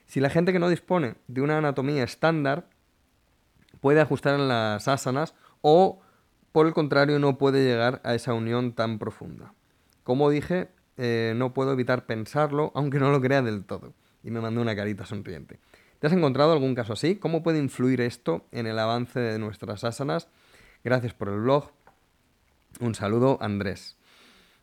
si 0.05 0.19
la 0.19 0.29
gente 0.29 0.53
que 0.53 0.59
no 0.59 0.69
dispone 0.69 1.15
de 1.27 1.41
una 1.41 1.57
anatomía 1.57 2.03
estándar 2.03 2.69
puede 3.81 4.01
ajustar 4.01 4.35
en 4.35 4.47
las 4.47 4.87
asanas 4.87 5.35
o, 5.61 6.01
por 6.51 6.65
el 6.65 6.73
contrario, 6.73 7.19
no 7.19 7.37
puede 7.37 7.63
llegar 7.63 8.01
a 8.03 8.15
esa 8.15 8.33
unión 8.33 8.73
tan 8.73 8.99
profunda. 8.99 9.53
Como 10.03 10.29
dije, 10.29 10.69
eh, 10.97 11.33
no 11.35 11.53
puedo 11.53 11.71
evitar 11.73 12.05
pensarlo, 12.05 12.71
aunque 12.73 12.99
no 12.99 13.11
lo 13.11 13.21
crea 13.21 13.41
del 13.41 13.65
todo. 13.65 13.93
Y 14.23 14.31
me 14.31 14.41
mandó 14.41 14.61
una 14.61 14.75
carita 14.75 15.05
sonriente. 15.05 15.59
¿Te 15.99 16.07
has 16.07 16.13
encontrado 16.13 16.53
algún 16.53 16.75
caso 16.75 16.93
así? 16.93 17.15
¿Cómo 17.15 17.43
puede 17.43 17.59
influir 17.59 18.01
esto 18.01 18.45
en 18.51 18.67
el 18.67 18.79
avance 18.79 19.19
de 19.19 19.39
nuestras 19.39 19.83
asanas? 19.83 20.27
Gracias 20.83 21.13
por 21.13 21.29
el 21.29 21.39
blog. 21.39 21.71
Un 22.79 22.93
saludo, 22.93 23.37
Andrés. 23.41 23.97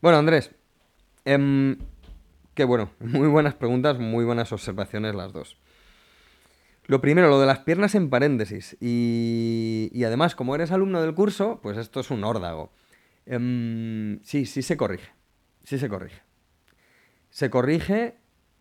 Bueno, 0.01 0.19
Andrés, 0.19 0.51
em, 1.25 1.79
qué 2.55 2.65
bueno, 2.65 2.91
muy 3.01 3.29
buenas 3.29 3.55
preguntas, 3.55 3.99
muy 3.99 4.25
buenas 4.25 4.53
observaciones 4.53 5.15
las 5.15 5.33
dos. 5.33 5.59
Lo 6.87 7.01
primero, 7.01 7.29
lo 7.29 7.41
de 7.41 7.47
las 7.47 7.61
piernas 7.61 7.95
en 7.95 8.11
paréntesis. 8.11 8.77
Y, 8.81 9.91
y 9.93 10.05
además, 10.05 10.35
como 10.35 10.55
eres 10.55 10.71
alumno 10.71 11.01
del 11.01 11.15
curso, 11.15 11.61
pues 11.63 11.79
esto 11.79 12.01
es 12.01 12.11
un 12.11 12.25
órdago. 12.25 12.73
Em, 13.27 14.23
sí, 14.23 14.45
sí 14.45 14.61
se 14.63 14.77
corrige. 14.77 15.11
Sí 15.65 15.79
se 15.79 15.89
corrige. 15.89 16.23
Se 17.31 17.49
corrige, 17.51 18.17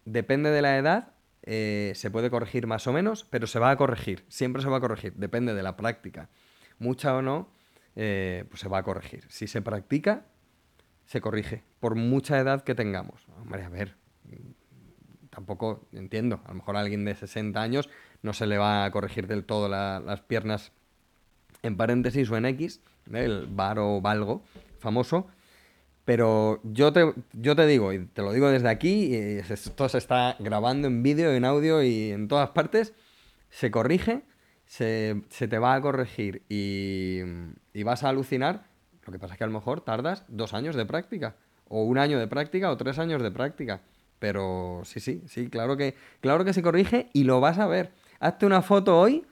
depende 0.06 0.51
de 0.51 0.62
la 0.62 0.77
edad, 0.77 1.13
eh, 1.43 1.91
se 1.95 2.10
puede 2.10 2.29
corregir 2.29 2.65
más 2.65 2.88
o 2.88 2.93
menos, 2.93 3.25
pero 3.25 3.45
se 3.45 3.60
va 3.60 3.71
a 3.71 3.75
corregir. 3.75 4.25
Siempre 4.29 4.62
se 4.62 4.69
va 4.69 4.77
a 4.77 4.82
corregir, 4.82 5.13
depende 5.15 5.53
de 5.53 5.63
la 5.63 5.75
práctica. 5.75 6.29
Mucha 6.79 7.15
o 7.15 7.21
no, 7.21 7.51
eh, 7.95 8.45
pues 8.49 8.62
se 8.62 8.69
va 8.69 8.79
a 8.79 8.84
corregir. 8.84 9.25
Si 9.29 9.47
se 9.47 9.62
practica, 9.62 10.25
se 11.06 11.22
corrige, 11.22 11.63
por 11.80 11.96
mucha 11.96 12.39
edad 12.39 12.63
que 12.63 12.76
tengamos. 12.76 13.28
Hombre, 13.42 13.63
a 13.63 13.70
ver, 13.70 13.96
tampoco 15.30 15.88
entiendo. 15.92 16.42
A 16.46 16.50
lo 16.50 16.56
mejor 16.56 16.78
a 16.78 16.80
alguien 16.80 17.06
de 17.06 17.16
60 17.16 17.62
años 17.62 17.89
no 18.22 18.34
se 18.34 18.48
le 18.48 18.58
va 18.58 18.86
a 18.86 18.92
corregir 18.92 19.28
del 19.28 19.46
todo 19.46 19.68
las 19.68 20.22
piernas 20.22 20.72
en 21.62 21.78
paréntesis 21.78 22.30
o 22.30 22.38
en 22.38 22.46
X, 22.46 22.82
el 23.12 23.48
varo 23.48 24.02
valgo 24.02 24.44
famoso. 24.80 25.28
Pero 26.06 26.60
yo 26.63 26.92
te, 26.92 27.13
yo 27.32 27.56
te 27.56 27.66
digo, 27.66 27.94
y 27.94 28.06
te 28.06 28.22
lo 28.22 28.34
digo 28.34 28.50
desde 28.50 28.68
aquí, 28.68 29.06
y 29.06 29.16
esto 29.16 29.88
se 29.88 29.98
está 29.98 30.36
grabando 30.39 30.88
en 30.88 31.02
vídeo, 31.02 31.32
en 31.32 31.46
audio 31.46 31.82
y 31.82 32.12
en 32.12 32.28
todas 32.28 32.50
partes, 32.50 32.94
se 33.50 33.72
corrige, 33.72 34.24
se, 34.66 35.22
te 35.30 35.60
va 35.60 35.76
a 35.76 35.82
corregir 35.82 36.44
y, 36.50 37.20
y 37.74 37.84
vas 37.84 38.04
a 38.04 38.10
alucinar. 38.10 38.66
Lo 39.06 39.12
que 39.12 39.20
pasa 39.20 39.34
es 39.34 39.38
que 39.38 39.44
a 39.44 39.48
lo 39.48 39.54
mejor 39.54 39.82
tardas 39.82 40.24
dos 40.28 40.54
años 40.54 40.76
de 40.76 40.86
práctica, 40.86 41.36
o 41.68 41.84
un 41.84 41.98
año 41.98 42.20
de 42.20 42.28
práctica, 42.28 42.72
o 42.72 42.78
tres 42.78 43.00
años 43.00 43.22
de 43.22 43.32
práctica. 43.32 43.82
Pero 44.20 44.82
sí, 44.86 45.00
sí, 45.00 45.24
sí, 45.28 45.50
claro 45.50 45.76
que, 45.76 45.96
claro 46.22 46.46
que 46.46 46.54
se 46.54 46.62
corrige 46.62 47.10
y 47.13 47.26
lo 47.26 47.42
vas 47.42 47.60
a 47.60 47.68
ver. 47.68 47.92
Hazte 48.20 48.46
una 48.46 48.62
foto 48.62 48.98
hoy 48.98 49.26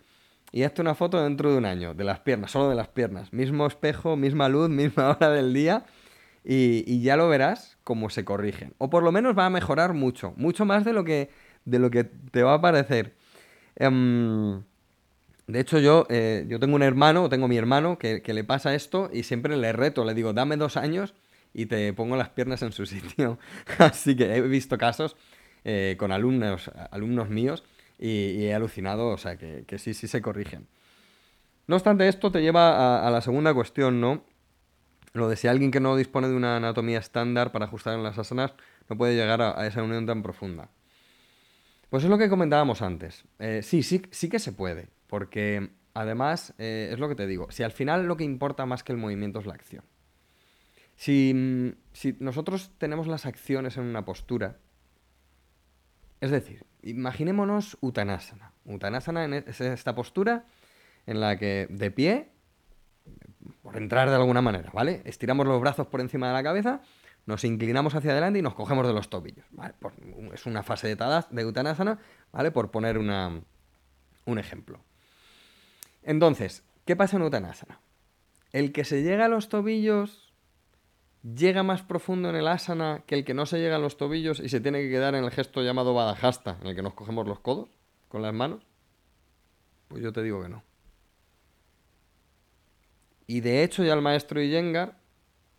y 0.52 0.64
hazte 0.64 0.82
una 0.82 0.96
foto 0.96 1.24
dentro 1.24 1.52
de 1.52 1.58
un 1.58 1.66
año, 1.66 1.94
de 1.94 2.04
las 2.04 2.20
piernas, 2.20 2.52
solo 2.52 2.70
de 2.70 2.76
las 2.76 2.90
piernas. 2.90 3.32
Mismo 3.32 3.66
espejo, 3.66 4.18
misma 4.18 4.50
luz, 4.50 4.70
misma 4.70 5.12
hora 5.12 5.30
del 5.30 5.54
día. 5.54 5.86
Y, 6.44 7.02
ya 7.02 7.16
lo 7.16 7.30
verás 7.30 7.78
cómo 7.84 8.10
se 8.10 8.26
corrigen. 8.26 8.74
O 8.80 8.90
por 8.90 9.04
lo 9.04 9.12
menos 9.12 9.38
va 9.38 9.46
a 9.46 9.50
mejorar 9.50 9.94
mucho. 9.94 10.34
Mucho 10.36 10.66
más 10.66 10.84
de 10.84 10.94
lo 10.94 11.04
que, 11.04 11.30
de 11.66 11.80
lo 11.80 11.92
que 11.92 12.04
te 12.04 12.44
va 12.44 12.56
a 12.56 12.62
parecer. 12.62 13.16
Em, 13.76 14.64
de 15.52 15.60
hecho, 15.60 15.80
yo, 15.80 16.06
eh, 16.10 16.46
yo 16.48 16.60
tengo 16.60 16.76
un 16.76 16.84
hermano, 16.84 17.28
tengo 17.28 17.48
mi 17.48 17.58
hermano, 17.58 17.98
que, 17.98 18.22
le 18.26 18.44
pasa 18.44 18.74
esto 18.74 19.10
y 19.12 19.24
siempre 19.24 19.58
le 19.58 19.74
reto, 19.74 20.06
le 20.06 20.14
digo, 20.14 20.34
dame 20.34 20.56
dos 20.56 20.78
años 20.78 21.14
y 21.54 21.66
te 21.66 21.92
pongo 21.94 22.16
las 22.16 22.30
piernas 22.30 22.62
en 22.62 22.72
su 22.72 22.86
sitio. 22.88 23.38
Así 23.78 24.16
que 24.16 24.36
he 24.36 24.42
visto 24.42 24.78
casos 24.78 25.18
eh, 25.66 25.96
con 26.00 26.12
alumnos, 26.12 26.72
alumnos 26.92 27.30
míos 27.30 27.64
y, 28.00 28.46
he 28.46 28.54
alucinado, 28.54 29.10
o 29.10 29.18
sea, 29.18 29.36
que, 29.38 29.78
sí, 29.78 29.94
sí 29.94 30.08
se 30.08 30.22
corrigen. 30.22 30.68
No 31.68 31.76
obstante, 31.76 32.08
esto 32.08 32.32
te 32.32 32.42
lleva 32.42 33.06
a, 33.06 33.12
la 33.12 33.22
segunda 33.22 33.54
cuestión, 33.54 34.02
¿no? 34.02 34.24
Lo 35.14 35.28
de 35.28 35.36
si 35.36 35.48
alguien 35.48 35.72
que 35.72 35.82
no 35.82 35.98
dispone 35.98 36.30
de 36.30 36.36
una 36.36 36.56
anatomía 36.56 37.00
estándar 37.00 37.52
para 37.52 37.66
ajustar 37.66 37.96
en 37.96 38.04
las 38.04 38.18
asanas 38.18 38.54
no 38.90 38.98
puede 38.98 39.16
llegar 39.16 39.42
a, 39.42 39.68
esa 39.68 39.84
unión 39.84 40.06
tan 40.06 40.24
profunda. 40.24 40.70
Pues 41.90 42.06
es 42.06 42.10
lo 42.10 42.18
que 42.18 42.30
comentábamos 42.30 42.82
antes. 42.82 43.26
Eh, 43.40 43.62
sí, 43.64 43.84
sí, 43.84 44.02
sí 44.12 44.30
que 44.30 44.40
se 44.40 44.54
puede, 44.54 44.88
porque 45.12 45.72
además 45.94 46.54
eh, 46.58 46.90
es 46.94 46.98
lo 46.98 47.10
que 47.10 47.16
te 47.16 47.28
digo. 47.28 47.52
Si 47.52 47.64
al 47.64 47.74
final 47.74 48.06
lo 48.06 48.16
que 48.16 48.24
importa 48.24 48.66
más 48.66 48.82
que 48.82 48.94
el 48.94 48.98
movimiento 48.98 49.40
es 49.40 49.46
la 49.46 49.54
acción. 49.54 49.84
Si, 50.96 51.76
si 51.92 52.16
nosotros 52.22 52.72
tenemos 52.78 53.08
las 53.08 53.26
acciones 53.26 53.76
en 53.76 53.84
una 53.84 54.06
postura, 54.06 54.60
es 56.22 56.32
decir, 56.32 56.66
imaginémonos 56.82 57.78
Uttanasana. 57.82 58.54
Uttanasana 58.64 59.26
es 59.40 59.60
esta 59.60 59.96
postura 59.96 60.46
en 61.06 61.20
la 61.20 61.38
que 61.38 61.68
de 61.70 61.92
pie, 61.92 62.30
por 63.62 63.76
entrar 63.76 64.10
de 64.10 64.16
alguna 64.16 64.42
manera, 64.42 64.72
¿vale? 64.74 65.02
Estiramos 65.04 65.46
los 65.46 65.60
brazos 65.60 65.88
por 65.88 66.00
encima 66.00 66.30
de 66.30 66.34
la 66.36 66.44
cabeza, 66.44 66.80
nos 67.26 67.44
inclinamos 67.44 67.96
hacia 67.96 68.12
adelante 68.12 68.40
y 68.40 68.42
nos 68.42 68.54
cogemos 68.54 68.88
de 68.88 68.94
los 68.94 69.10
tobillos, 69.10 69.46
es 70.34 70.46
una 70.46 70.64
fase 70.64 70.88
de, 70.88 70.96
tadas, 70.96 71.28
de 71.32 71.98
¿vale? 72.32 72.52
Por 72.52 72.72
poner 72.72 72.98
una, 72.98 73.42
un 74.24 74.40
ejemplo. 74.40 74.80
Entonces, 76.04 76.64
¿qué 76.86 76.96
pasa 76.96 77.18
en 77.18 77.24
Uttanasana? 77.24 77.80
El 78.52 78.72
que 78.72 78.84
se 78.84 79.04
llega 79.04 79.26
a 79.26 79.30
los 79.30 79.50
tobillos 79.50 80.34
llega 81.24 81.64
más 81.64 81.84
profundo 81.84 82.30
en 82.30 82.36
el 82.36 82.48
asana 82.48 83.04
que 83.06 83.16
el 83.16 83.26
que 83.26 83.34
no 83.34 83.46
se 83.46 83.60
llega 83.60 83.76
a 83.76 83.80
los 83.80 83.98
tobillos 83.98 84.40
y 84.40 84.50
se 84.50 84.60
tiene 84.60 84.82
que 84.82 84.90
quedar 84.90 85.16
en 85.16 85.24
el 85.24 85.32
gesto 85.32 85.62
llamado 85.62 85.94
badajasta, 85.94 86.58
en 86.62 86.68
el 86.68 86.76
que 86.76 86.82
nos 86.82 86.94
cogemos 86.94 87.28
los 87.28 87.40
codos 87.40 87.70
con 88.08 88.22
las 88.22 88.34
manos? 88.34 88.66
Pues 89.88 90.02
yo 90.04 90.12
te 90.12 90.24
digo 90.24 90.42
que 90.42 90.50
no. 90.50 90.64
Y 93.28 93.42
de 93.42 93.64
hecho 93.64 93.84
ya 93.84 93.94
el 93.94 94.02
maestro 94.02 94.42
Iyengar, 94.42 95.00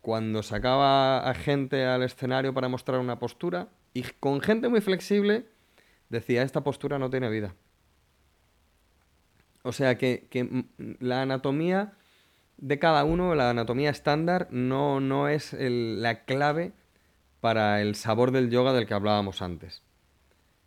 cuando 0.01 0.43
sacaba 0.43 1.29
a 1.29 1.35
gente 1.35 1.87
al 1.87 2.03
escenario 2.03 2.53
para 2.53 2.69
mostrar 2.69 2.99
una 3.01 3.19
postura, 3.19 3.69
y 3.95 4.03
con 4.03 4.41
gente 4.41 4.69
muy 4.69 4.81
flexible, 4.81 5.47
decía, 6.09 6.43
esta 6.43 6.65
postura 6.65 6.99
no 6.99 7.09
tiene 7.09 7.31
vida. 7.31 7.55
O 9.63 9.73
sea 9.73 9.97
que, 9.97 10.27
que 10.31 10.67
la 10.99 11.23
anatomía 11.23 11.93
de 12.57 12.79
cada 12.79 13.05
uno, 13.05 13.35
la 13.35 13.51
anatomía 13.51 13.91
estándar, 13.91 14.49
no, 14.51 15.01
no 15.01 15.29
es 15.29 15.55
la 15.59 16.25
clave 16.25 16.73
para 17.41 17.81
el 17.81 17.97
sabor 17.97 18.31
del 18.31 18.51
yoga 18.51 18.73
del 18.73 18.87
que 18.87 18.95
hablábamos 18.95 19.43
antes. 19.43 19.83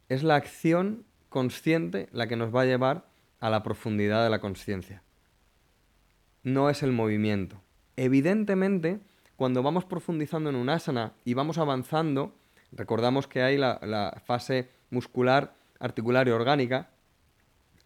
Es 0.10 0.24
la 0.24 0.36
acción 0.36 1.06
consciente 1.30 2.10
la 2.12 2.28
que 2.28 2.36
nos 2.36 2.54
va 2.54 2.62
a 2.62 2.66
llevar 2.66 3.08
a 3.40 3.50
la 3.50 3.64
profundidad 3.64 4.24
de 4.24 4.30
la 4.30 4.40
conciencia. 4.40 5.04
No 6.44 6.70
es 6.70 6.84
el 6.84 6.92
movimiento. 6.92 7.62
Evidentemente, 7.96 9.00
cuando 9.36 9.64
vamos 9.64 9.86
profundizando 9.86 10.50
en 10.50 10.58
un 10.58 10.70
asana 10.70 11.14
y 11.24 11.34
vamos 11.34 11.58
avanzando, 11.58 12.36
recordamos 12.72 13.28
que 13.28 13.42
hay 13.42 13.58
la, 13.58 13.80
la 13.84 14.22
fase 14.26 14.70
muscular, 14.90 15.56
articular 15.80 16.28
y 16.28 16.32
orgánica, 16.32 16.90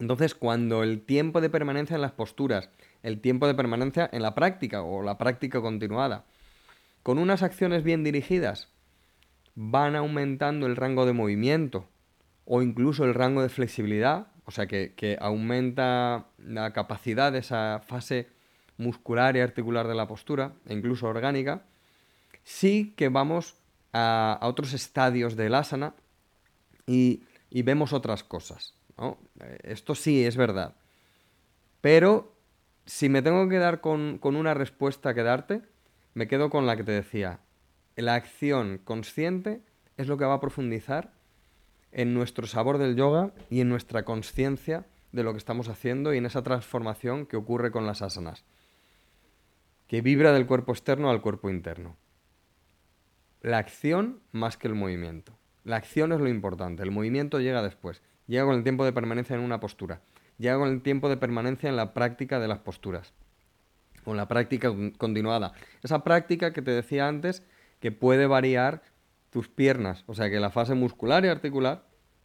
entonces 0.00 0.34
cuando 0.34 0.82
el 0.82 1.02
tiempo 1.02 1.40
de 1.40 1.50
permanencia 1.50 1.94
en 1.94 2.02
las 2.02 2.12
posturas 2.12 2.70
el 3.02 3.20
tiempo 3.20 3.46
de 3.46 3.54
permanencia 3.54 4.08
en 4.12 4.22
la 4.22 4.34
práctica 4.34 4.82
o 4.82 5.02
la 5.02 5.18
práctica 5.18 5.60
continuada. 5.60 6.24
Con 7.02 7.18
unas 7.18 7.42
acciones 7.42 7.82
bien 7.82 8.04
dirigidas 8.04 8.68
van 9.54 9.96
aumentando 9.96 10.66
el 10.66 10.76
rango 10.76 11.06
de 11.06 11.12
movimiento 11.12 11.88
o 12.44 12.62
incluso 12.62 13.04
el 13.04 13.14
rango 13.14 13.42
de 13.42 13.48
flexibilidad, 13.48 14.28
o 14.44 14.50
sea 14.50 14.66
que, 14.66 15.16
aumenta 15.20 16.26
la 16.38 16.72
capacidad 16.72 17.32
de 17.32 17.38
esa 17.38 17.80
fase 17.86 18.28
muscular 18.76 19.36
y 19.36 19.40
articular 19.40 19.86
de 19.86 19.94
la 19.94 20.08
postura, 20.08 20.54
e 20.66 20.74
incluso 20.74 21.06
orgánica, 21.06 21.62
sí 22.42 22.94
que 22.96 23.08
vamos 23.08 23.56
a, 23.92 24.40
otros 24.42 24.72
estadios 24.72 25.36
del 25.36 25.54
asana 25.54 25.94
y, 26.86 27.22
vemos 27.50 27.92
otras 27.92 28.24
cosas. 28.24 28.74
Esto 29.62 29.94
sí 29.94 30.24
es 30.24 30.36
verdad. 30.36 30.74
Pero 31.80 32.34
si 32.86 33.08
me 33.08 33.22
tengo 33.22 33.44
que 33.44 33.54
quedar 33.54 33.80
con, 33.80 34.18
una 34.22 34.54
respuesta 34.54 35.14
que 35.14 35.22
darte, 35.22 35.62
me 36.14 36.28
quedo 36.28 36.50
con 36.50 36.66
la 36.66 36.76
que 36.76 36.84
te 36.84 36.92
decía. 36.92 37.40
La 37.96 38.14
acción 38.14 38.80
consciente 38.82 39.62
es 39.96 40.08
lo 40.08 40.16
que 40.16 40.24
va 40.24 40.34
a 40.34 40.40
profundizar 40.40 41.12
en 41.92 42.14
nuestro 42.14 42.46
sabor 42.46 42.78
del 42.78 42.96
yoga 42.96 43.32
y 43.48 43.60
en 43.60 43.68
nuestra 43.68 44.04
conciencia 44.04 44.86
de 45.12 45.22
lo 45.22 45.32
que 45.32 45.38
estamos 45.38 45.68
haciendo 45.68 46.14
y 46.14 46.18
en 46.18 46.26
esa 46.26 46.42
transformación 46.42 47.26
que 47.26 47.36
ocurre 47.36 47.70
con 47.70 47.86
las 47.86 48.02
asanas, 48.02 48.44
que 49.86 50.00
vibra 50.00 50.32
del 50.32 50.46
cuerpo 50.46 50.72
externo 50.72 51.10
al 51.10 51.20
cuerpo 51.20 51.50
interno. 51.50 51.96
La 53.40 53.58
acción 53.58 54.20
más 54.32 54.56
que 54.56 54.68
el 54.68 54.74
movimiento. 54.74 55.36
La 55.64 55.76
acción 55.76 56.12
es 56.12 56.20
lo 56.20 56.28
importante, 56.28 56.82
el 56.82 56.90
movimiento 56.90 57.40
llega 57.40 57.62
después, 57.62 58.02
llega 58.30 58.46
con 58.46 58.54
el 58.54 58.62
tiempo 58.62 58.84
de 58.84 58.92
permanencia 58.92 59.36
en 59.36 59.42
una 59.42 59.60
postura 59.60 60.00
llega 60.40 60.58
con 60.58 60.68
el 60.68 60.82
tiempo 60.82 61.08
de 61.08 61.18
permanencia 61.18 61.68
en 61.68 61.76
la 61.76 61.92
práctica 61.92 62.40
de 62.40 62.48
las 62.48 62.58
posturas, 62.58 63.12
con 64.04 64.16
la 64.16 64.26
práctica 64.26 64.72
continuada. 64.96 65.52
Esa 65.82 66.02
práctica 66.02 66.52
que 66.52 66.62
te 66.62 66.70
decía 66.70 67.06
antes, 67.06 67.46
que 67.78 67.92
puede 67.92 68.26
variar 68.26 68.82
tus 69.28 69.48
piernas, 69.48 70.02
o 70.06 70.14
sea 70.14 70.30
que 70.30 70.40
la 70.40 70.50
fase 70.50 70.74
muscular 70.74 71.24
y 71.24 71.28
articular 71.28 71.84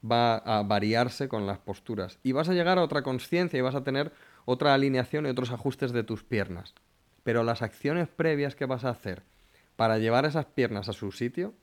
va 0.09 0.37
a 0.37 0.63
variarse 0.63 1.27
con 1.27 1.45
las 1.45 1.59
posturas 1.59 2.19
y 2.23 2.31
vas 2.31 2.47
a 2.47 2.53
llegar 2.53 2.79
a 2.79 2.83
otra 2.83 3.03
conciencia 3.03 3.59
y 3.59 3.61
vas 3.61 3.75
a 3.75 3.83
tener 3.83 4.13
otra 4.45 4.73
alineación 4.73 5.25
y 5.25 5.29
otros 5.29 5.51
ajustes 5.51 5.91
de 5.91 6.03
tus 6.03 6.23
piernas. 6.23 6.73
Pero 7.23 7.43
las 7.43 7.61
acciones 7.61 8.07
previas 8.07 8.55
que 8.55 8.65
vas 8.65 8.85
a 8.85 8.89
hacer 8.89 9.23
para 9.75 9.97
llevar 9.97 10.25
esas 10.25 10.45
piernas 10.45 10.87
a 10.87 10.93
su 10.93 11.11
sitio, 11.11 11.53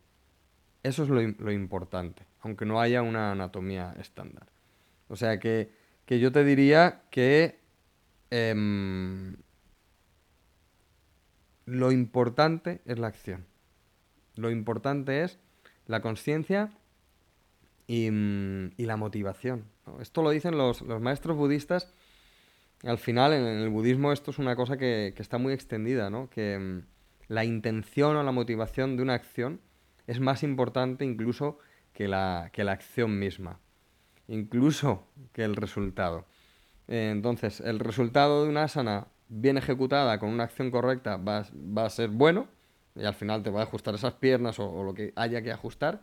eso 0.83 1.05
es 1.05 1.09
lo, 1.09 1.21
lo 1.21 1.53
importante, 1.53 2.25
aunque 2.40 2.66
no 2.66 2.81
haya 2.81 3.03
una 3.03 3.33
anatomía 3.33 3.95
estándar. 3.99 4.47
O 5.09 5.16
sea 5.16 5.38
que 5.38 5.83
que 6.07 6.18
yo 6.18 6.33
te 6.33 6.45
diría 6.45 7.03
que 7.11 7.59
em, 8.31 9.37
lo 11.64 11.92
importante 11.92 12.81
es 12.85 12.99
la 12.99 13.07
acción. 13.09 13.47
lo 14.35 14.51
importante 14.51 15.23
es 15.23 15.38
la 15.87 16.01
conciencia 16.01 16.71
y, 17.87 18.11
mm, 18.11 18.73
la 18.79 18.97
motivación. 18.97 19.64
Esto 20.01 20.23
lo 20.23 20.31
dicen 20.31 20.57
los, 20.57 20.83
maestros 20.83 21.37
budistas. 21.37 21.92
Al 22.83 22.99
final, 22.99 23.33
en 23.35 23.45
el 23.45 23.68
budismo, 23.68 24.12
esto 24.12 24.31
es 24.31 24.38
una 24.38 24.57
cosa 24.57 24.77
que, 24.79 25.14
está 25.18 25.38
muy 25.38 25.53
extendida, 25.53 26.09
¿no? 26.09 26.31
Que 26.31 26.59
mm, 26.59 26.87
la 27.29 27.45
intención 27.45 28.16
o 28.16 28.23
la 28.23 28.33
motivación 28.33 28.97
de 28.97 29.03
una 29.03 29.14
acción 29.14 29.61
es 30.07 30.21
más 30.21 30.43
importante 30.43 31.05
incluso 31.05 31.59
que 31.93 32.09
la, 32.09 32.51
que 32.53 32.65
la 32.65 32.73
acción 32.73 33.19
misma, 33.19 33.61
incluso 34.29 35.07
que 35.33 35.45
el 35.45 35.57
resultado. 35.57 36.27
Entonces, 36.88 37.61
el 37.61 37.79
resultado 37.79 38.45
de 38.45 38.51
una 38.51 38.65
asana 38.65 39.07
bien 39.29 39.57
ejecutada 39.57 40.19
con 40.19 40.31
una 40.31 40.45
acción 40.45 40.71
correcta 40.71 41.17
va, 41.17 41.47
va, 41.55 41.87
a 41.87 41.91
ser 41.91 42.11
bueno 42.11 42.49
y 42.95 43.05
al 43.05 43.15
final 43.15 43.43
te 43.43 43.51
va 43.51 43.61
a 43.61 43.62
ajustar 43.62 43.95
esas 43.95 44.15
piernas 44.15 44.59
o, 44.59 44.83
lo 44.83 44.93
que 44.93 45.12
haya 45.17 45.43
que 45.43 45.53
ajustar 45.53 46.03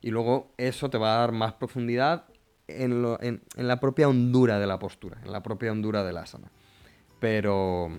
y 0.00 0.10
luego 0.10 0.52
eso 0.56 0.88
te 0.90 0.98
va 0.98 1.16
a 1.16 1.18
dar 1.20 1.32
más 1.32 1.54
profundidad 1.54 2.26
en, 2.68 3.04
en, 3.20 3.42
la 3.56 3.80
propia 3.80 4.08
hondura 4.08 4.58
de 4.58 4.66
la 4.66 4.78
postura, 4.78 5.18
en 5.24 5.32
la 5.32 5.42
propia 5.42 5.72
hondura 5.72 6.04
de 6.04 6.12
la 6.12 6.20
asana. 6.22 6.48
Pero, 7.18 7.90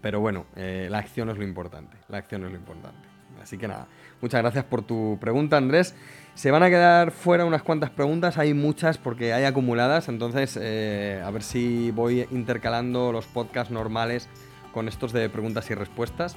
pero 0.00 0.20
bueno, 0.20 0.46
eh, 0.56 0.88
la 0.90 0.98
acción 0.98 1.28
es 1.30 1.36
lo 1.36 1.44
importante, 1.44 1.96
la 2.08 2.18
acción 2.18 2.44
es 2.44 2.52
lo 2.52 2.56
importante. 2.56 3.11
Así 3.42 3.58
que 3.58 3.68
nada, 3.68 3.88
muchas 4.20 4.40
gracias 4.40 4.64
por 4.64 4.82
tu 4.82 5.18
pregunta 5.20 5.56
Andrés. 5.56 5.94
Se 6.34 6.50
van 6.50 6.62
a 6.62 6.70
quedar 6.70 7.10
fuera 7.10 7.44
unas 7.44 7.62
cuantas 7.62 7.90
preguntas, 7.90 8.38
hay 8.38 8.54
muchas 8.54 8.96
porque 8.96 9.32
hay 9.34 9.44
acumuladas, 9.44 10.08
entonces 10.08 10.58
eh, 10.60 11.22
a 11.24 11.30
ver 11.30 11.42
si 11.42 11.90
voy 11.90 12.26
intercalando 12.30 13.12
los 13.12 13.26
podcasts 13.26 13.70
normales 13.70 14.28
con 14.72 14.88
estos 14.88 15.12
de 15.12 15.28
preguntas 15.28 15.70
y 15.70 15.74
respuestas. 15.74 16.36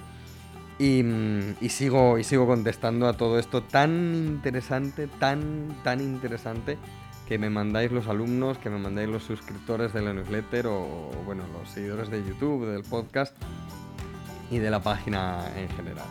Y, 0.78 1.06
y, 1.62 1.70
sigo, 1.70 2.18
y 2.18 2.26
sigo 2.26 2.46
contestando 2.46 3.08
a 3.08 3.14
todo 3.14 3.40
esto 3.40 3.64
tan 3.64 4.14
interesante, 4.14 5.08
tan, 5.08 5.70
tan 5.84 6.02
interesante 6.02 6.78
que 7.28 7.38
me 7.38 7.50
mandáis 7.50 7.92
los 7.92 8.08
alumnos, 8.08 8.58
que 8.58 8.70
me 8.70 8.78
mandáis 8.78 9.10
los 9.10 9.24
suscriptores 9.24 9.94
de 9.94 10.02
la 10.02 10.14
newsletter 10.14 10.68
o, 10.68 11.12
bueno, 11.26 11.44
los 11.54 11.70
seguidores 11.70 12.10
de 12.10 12.24
YouTube, 12.24 12.66
del 12.68 12.84
podcast 12.84 13.36
y 14.52 14.60
de 14.60 14.70
la 14.70 14.82
página 14.82 15.40
en 15.58 15.70
general. 15.70 16.06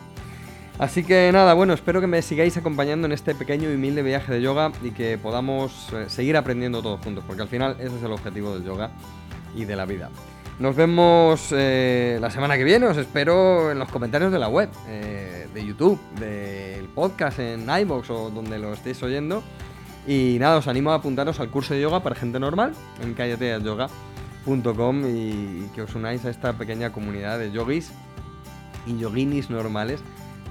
Así 0.77 1.05
que 1.05 1.31
nada, 1.31 1.53
bueno, 1.53 1.73
espero 1.73 2.01
que 2.01 2.07
me 2.07 2.21
sigáis 2.21 2.57
acompañando 2.57 3.07
en 3.07 3.13
este 3.13 3.33
pequeño 3.33 3.71
y 3.71 3.75
humilde 3.75 4.03
viaje 4.03 4.33
de 4.33 4.41
yoga 4.41 4.73
y 4.83 4.91
que 4.91 5.17
podamos 5.17 5.87
eh, 5.93 6.05
seguir 6.09 6.35
aprendiendo 6.35 6.81
todos 6.81 6.99
juntos, 6.99 7.23
porque 7.25 7.43
al 7.43 7.47
final 7.47 7.77
ese 7.79 7.95
es 7.95 8.03
el 8.03 8.11
objetivo 8.11 8.53
del 8.53 8.65
yoga 8.65 8.91
y 9.55 9.63
de 9.63 9.75
la 9.77 9.85
vida. 9.85 10.09
Nos 10.59 10.75
vemos 10.75 11.47
eh, 11.51 12.17
la 12.19 12.29
semana 12.29 12.57
que 12.57 12.65
viene, 12.65 12.87
os 12.87 12.97
espero 12.97 13.71
en 13.71 13.79
los 13.79 13.89
comentarios 13.89 14.33
de 14.33 14.39
la 14.39 14.49
web, 14.49 14.69
eh, 14.89 15.47
de 15.53 15.65
YouTube, 15.65 15.97
del 16.19 16.89
podcast 16.89 17.39
en 17.39 17.69
iBox 17.69 18.09
o 18.09 18.29
donde 18.29 18.59
lo 18.59 18.73
estéis 18.73 19.01
oyendo. 19.01 19.43
Y 20.05 20.37
nada, 20.39 20.57
os 20.57 20.67
animo 20.67 20.91
a 20.91 20.95
apuntaros 20.95 21.39
al 21.39 21.49
curso 21.49 21.73
de 21.73 21.81
yoga 21.81 22.03
para 22.03 22.15
gente 22.15 22.37
normal 22.37 22.73
en 23.01 23.13
callateayoga.com 23.13 25.03
y 25.07 25.69
que 25.73 25.81
os 25.81 25.95
unáis 25.95 26.25
a 26.25 26.29
esta 26.29 26.53
pequeña 26.53 26.91
comunidad 26.91 27.39
de 27.39 27.51
yogis 27.51 27.91
y 28.85 28.97
yoginis 28.97 29.49
normales 29.49 30.01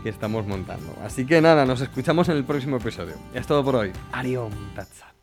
que 0.05 0.11
estamos 0.11 0.47
montando. 0.47 0.95
Así 1.03 1.25
que 1.25 1.41
nada, 1.41 1.65
nos 1.65 1.81
escuchamos 1.81 2.29
en 2.29 2.37
el 2.37 2.45
próximo 2.45 2.77
episodio. 2.77 3.15
Es 3.33 3.47
todo 3.47 3.65
por 3.65 3.75
hoy. 3.77 3.91
Ariom 4.13 4.53
Tatsat. 4.77 5.14